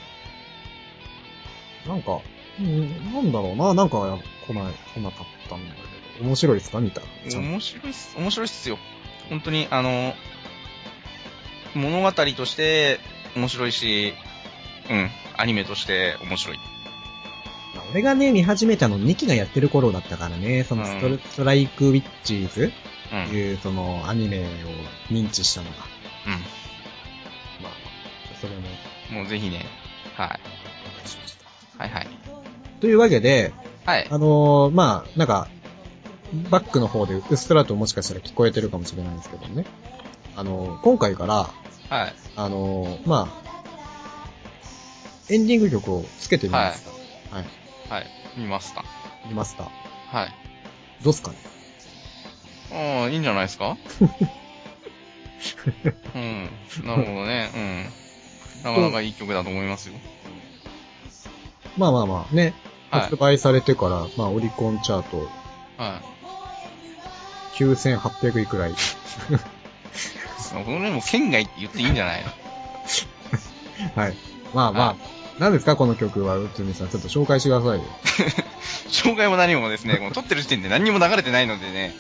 [1.87, 2.21] なんか、
[2.59, 3.99] うん、なんだろうな、なんか
[4.47, 6.81] 来ない、来なかったんだけど、面白いですか？
[6.81, 8.79] 見たちゃんと面白いっす、面白いっすよ。
[9.29, 10.15] 本当に、あの、
[11.75, 13.01] 物語として
[13.37, 14.15] 面白いし、
[14.89, 16.59] うん、アニメとして面白い。
[17.95, 22.73] まあ俺がね、見始めたの2期がやってる頃だったからね、そのスト,、うんストライクウィッチーズ
[23.13, 23.25] うん。
[23.25, 23.35] うん。
[23.35, 24.45] いう、その、アニメを
[25.11, 25.77] 認知したのが、
[27.63, 27.73] まあ、
[28.41, 28.63] それも
[29.23, 29.65] もうぜひね、
[30.17, 30.41] はい。
[31.09, 31.37] しまし
[31.79, 31.85] た。
[31.85, 32.07] はいはい。
[32.81, 33.53] というわけで、
[33.87, 34.07] はい。
[34.11, 35.47] あのーまあ、なんか、
[36.51, 39.65] バックの方でうっすらともしかしたら聞こえてるかもしれないんですけどね。
[40.37, 41.35] あのー今回から、
[41.91, 42.15] はい。
[42.35, 46.81] あのーまあ、エンディング曲をつけてみまし
[47.31, 47.37] た。
[47.37, 47.45] はい。
[47.89, 48.07] はい。
[48.37, 48.85] 見ました。
[49.27, 49.65] 見ました。
[49.65, 50.33] はい。
[51.03, 51.37] どうっすかね？
[52.73, 53.77] ああ、いいんじゃないですか？
[56.15, 56.49] うん。
[56.85, 57.51] なるほどね。
[57.55, 57.85] うん。
[58.65, 59.95] なかなかいい曲だと思いますよ。
[61.77, 62.55] まあまあまあ、ね。
[62.91, 65.29] はい発売されてから、まあ、オリコンチャート
[65.77, 66.01] は
[67.57, 67.59] い。
[67.59, 68.75] 9800位くらい。
[70.39, 72.31] それも県外って言っていいんじゃないの？
[74.01, 74.15] はい。
[74.55, 74.97] まあまあ、
[75.39, 76.89] 何ですかこの曲は、うつみさん。
[76.89, 77.85] ちょっと紹介してくださいよ。
[78.89, 81.95] 障害も何もですね、この撮ってる時点で何にも流れてないのでね、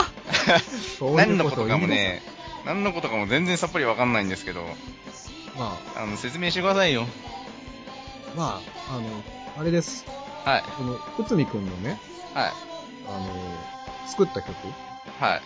[1.16, 2.22] 何のことかもね、
[2.66, 4.62] 何のことかも全然さっぱりわかんないんですけど、
[5.56, 7.06] まあの、説明してくださいよ。
[8.34, 8.60] あ、ま
[8.90, 9.02] あ、あの、
[9.58, 10.04] あれです。
[10.44, 10.62] はい。
[10.76, 11.98] この、うつみくんのね、
[12.34, 12.52] はい。
[13.08, 14.54] あの、作った曲
[15.18, 15.40] は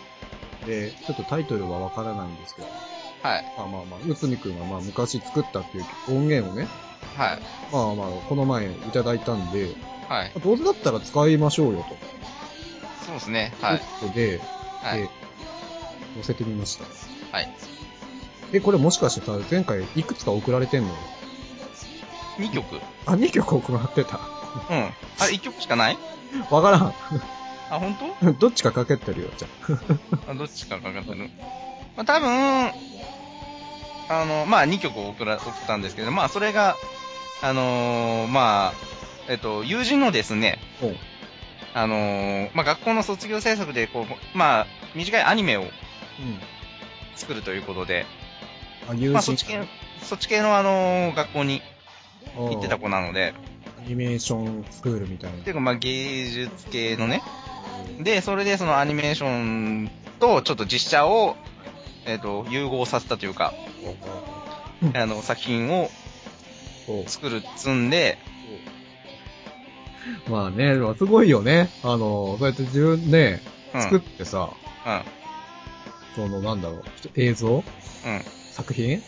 [0.63, 0.65] い。
[0.65, 2.67] で、ちょっとタイトルはわからないんですけど、
[3.23, 3.53] はい。
[3.57, 6.67] まあまあまあ、うつみくんがまあ昔作ったっていう音源をね、
[7.17, 7.39] はい。
[7.71, 9.73] まあまあ、この前いただいたんで、
[10.09, 10.31] はい。
[10.43, 11.97] どうせだったら使いましょうよと。
[13.05, 13.53] そうですね。
[13.61, 13.79] はい。
[13.79, 14.41] ということで、
[14.81, 15.09] はいで。
[16.15, 16.85] 載せてみました。
[17.31, 17.49] はい。
[18.53, 20.89] え、これもしかしてさ、前回いくつか送られてんの
[22.37, 22.81] ？2曲。
[23.05, 24.19] あ、2曲送られてた。
[24.69, 24.77] うん。
[25.19, 25.97] あれ、1曲しかない？
[26.49, 26.93] わからん。
[27.69, 28.33] あ、本当？
[28.33, 29.47] どっちかかけてるよ、じゃ
[30.29, 31.29] あ どっちかかかってる。
[31.95, 32.67] まあ、多分、
[34.09, 36.75] あの、まあ、2曲送ら、送ったんですけど、まあ、それが、
[37.41, 38.73] あのーまあ、
[39.29, 40.59] えっと、友人のですね、
[41.73, 41.87] あ。
[41.87, 45.67] のーまあ、学校の卒業制作で、こう、まあ、短いアニメをうん。
[47.15, 48.05] 作るということで、
[48.89, 49.13] あ、友人。
[49.13, 49.61] まあ、そっち系、
[50.01, 51.61] そっち系のあのー学校に
[52.35, 53.33] 行行ってた子なので、
[53.83, 55.37] アニメーションスクールみたいな。
[55.39, 57.21] っていうか、まあ、芸術系のね、
[57.99, 61.35] で、それでそのアニメーションとちょっと実写を、
[62.05, 63.53] えっ、と、融合させたというか、
[64.83, 65.89] うんあの、作品を
[67.07, 68.17] 作るっつんで、
[70.29, 71.69] まあね、すごいよね。
[71.83, 73.41] あの、そうやって自分ね、
[73.73, 73.81] うん。
[73.81, 74.49] 作ってさ、
[74.85, 75.01] うん。
[76.15, 76.83] その、なんだろう、
[77.15, 77.63] 映像
[78.51, 79.01] 作品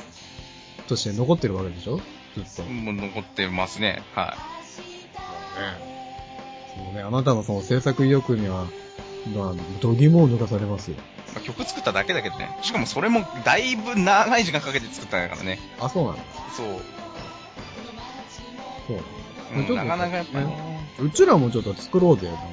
[0.87, 1.99] として残ってるわけでしょ？
[2.35, 2.63] ずっと。
[2.63, 2.85] うん。
[2.85, 4.03] もう残ってますね。
[4.15, 4.37] は
[6.75, 8.65] そうね、あなたのその制作意欲には、
[9.35, 10.97] まあ、度肝を抜かされますよ。
[11.33, 12.55] まあ曲作っただけだけどね。
[12.61, 15.59] しかもそれもだいぶ長い時間かけて作ったんだからね。
[15.79, 16.21] あ、そうなんだ。
[16.55, 16.67] そう。
[18.87, 18.97] そう。
[19.55, 20.89] うんなかなかやっぱね。
[20.99, 22.43] うちらもちょっと作ろうぜ、なんか。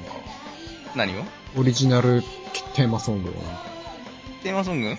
[0.95, 1.23] 何を？
[1.57, 2.21] オリジナル
[2.75, 3.65] テーマソングをなんか。
[4.43, 4.95] テーマソング？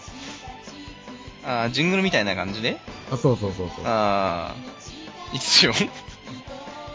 [1.44, 2.80] あージングルみたいな感じで？
[3.10, 3.84] あ、そうそうそうそう。
[3.84, 4.54] ああ、
[5.32, 5.72] 一応？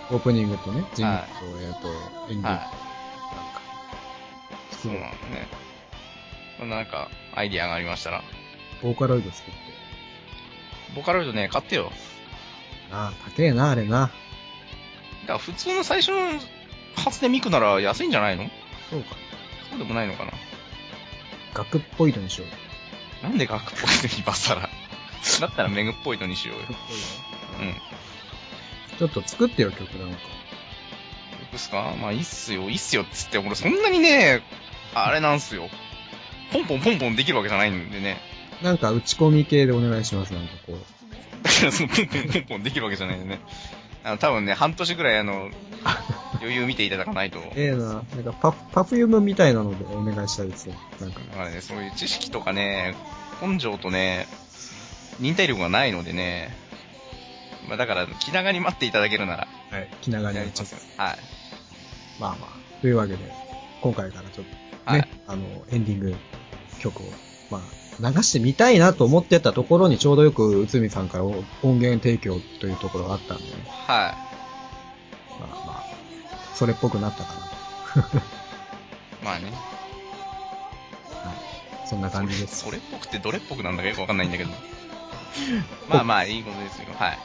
[0.09, 2.47] オープニングとね、ジングルはと、えっ、と、エンディング。
[2.47, 2.71] はなんか、
[4.81, 5.47] そうなんだね。
[6.59, 8.23] まあなんか、アイディアがありましたら。
[8.81, 9.59] ボーカロイド作って。
[10.95, 11.91] ボカロイドね、買ってよ。
[12.91, 14.11] ああ、高えな、あれな。
[15.27, 16.39] だから普通の最初の
[16.95, 18.49] 初音ミクなら安いんじゃないの？
[18.89, 19.15] そうか。
[19.69, 20.31] そうでもないのかな？
[21.55, 22.53] 楽っぽいのにしようよ。
[23.23, 24.69] なんで学っぽいのに今更？
[25.41, 26.63] だったらメグっぽいのにしようよ。
[27.59, 27.67] うん。
[27.67, 27.73] の
[28.97, 30.17] ちょっと作ってよ、曲なんか。
[31.51, 31.93] 曲っすか？
[31.99, 34.41] まあいいっすよ、いいっすよっつって、俺そんなにね、
[34.93, 35.69] あれなんすよ。
[36.53, 38.17] ポンポンポンポンできるわけじゃないんでね。
[38.63, 41.43] なんか打ち込み系でお願いします、なんかこう。
[41.43, 43.39] だからそのポンポンポンポンできるわけじゃないんでね。
[44.07, 45.49] あの、多分ね、半年ぐらいあの、
[46.39, 47.39] 余裕見ていただかないと。
[47.55, 47.77] ええな。
[47.77, 50.75] なんかパフ、パフュームみたいなのでお願いしたいですよ。
[51.01, 51.19] なんか。
[51.31, 52.95] だからね、そういう知識とかね、
[53.41, 54.27] 根性とね、
[55.19, 56.55] 忍耐力がないのでね、
[57.67, 59.89] まあだから気長に待っていただけるなら、はい。
[60.01, 60.79] 気長にやりますよ。
[60.95, 61.17] はい。
[62.17, 62.81] まあまあ。
[62.81, 63.19] というわけで、
[63.81, 66.15] 今回からちょっと、ね、はいあの、エンディング
[66.79, 67.11] 曲を、
[67.49, 67.63] ま
[68.01, 71.43] あ、流してみたいなと思ってたところにちょうどよく、内海さんから音
[71.79, 73.49] 源提供というところがあったんで、ね、
[73.87, 74.15] は
[75.39, 75.83] まあまあ、
[76.53, 77.33] それっぽくなったか
[77.95, 78.17] なと。
[78.17, 78.21] い。
[79.23, 79.51] まあね。
[81.11, 81.31] は
[81.85, 81.87] い。
[81.87, 82.63] そんな感じです。
[82.65, 84.51] それっぽくてどれっぽくなんだかよくわかんないんだけど。
[85.89, 86.87] まあまあ、いいことですよ。
[86.97, 87.19] はい。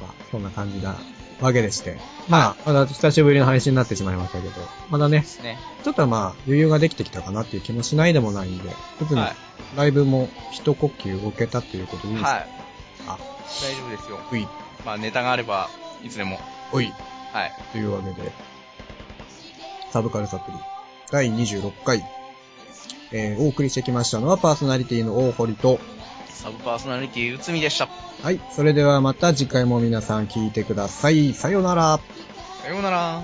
[0.00, 0.96] まあ、そんな感じな
[1.40, 1.96] わけでして。
[2.28, 4.54] まあ、まだ久しぶりの配信になってしまいましたけど、
[4.90, 5.58] まだねね。
[5.82, 8.70] ちょっとまあ、余裕ができてきたかなっていう気もしないでもないんで、
[9.00, 9.36] 別にはい。
[9.76, 12.48] ライブも一呼吸置けたっていうことでいいですか、はい。
[13.08, 13.18] あ、
[13.62, 14.18] 大丈夫ですよ。
[14.32, 14.48] うい、
[14.84, 15.68] まあネタがあれば、
[16.04, 16.38] いつでも。
[16.72, 16.92] おい、
[17.32, 17.52] はい。
[17.72, 18.32] というわけで、
[19.90, 20.58] サブカルサプリ、
[21.10, 22.04] 第26回、
[23.12, 25.78] えー、お送りしてきましたのはパーソナリティの大堀と、
[26.34, 27.88] サブパーソナリティ、内海でした。
[28.22, 31.32] はい、それではまた次回も皆さん聞いてください。
[31.32, 32.00] さようなら。
[32.62, 33.22] さようなら。